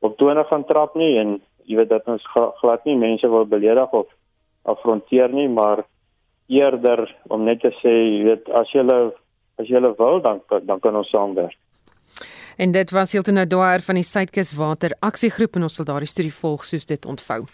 [0.00, 3.92] op tone gaan trap nie en jy weet dat ons glad nie mense wil beledig
[3.92, 4.08] of
[4.62, 5.84] afronteer nie, maar
[6.50, 8.84] eerder om net te sê jy weet as jy
[9.60, 11.56] as jy wil dan dan kan ons saamwerk.
[12.56, 16.32] En dit was Hilton Adwar van die Suidkus Water Aksiegroep en ons sal daardie storie
[16.34, 17.44] volg soos dit ontvou.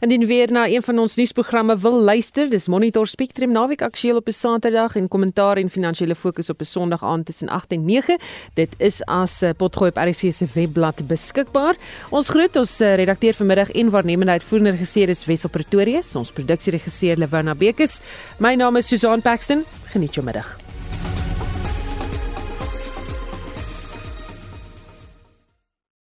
[0.00, 4.28] Indien weer na een van ons nuusprogramme wil luister, dis Monitor Spectrum naweek aktueel op
[4.28, 8.18] 'n Saterdag en kommentaar en finansiële fokus op 'n Sondag aand tussen 8 en 9.
[8.54, 11.76] Dit is as eh, potgooi op RC se webblad beskikbaar.
[12.10, 17.16] Ons groet ons eh, redakteur vanmiddag en waarnemende uitvoerende regisseur is Wessel Pretorius, ons produksieregisseur
[17.16, 18.00] Lewana Bekes.
[18.38, 19.64] My naam is Susan Paxton.
[19.84, 20.56] Geniet jou middag.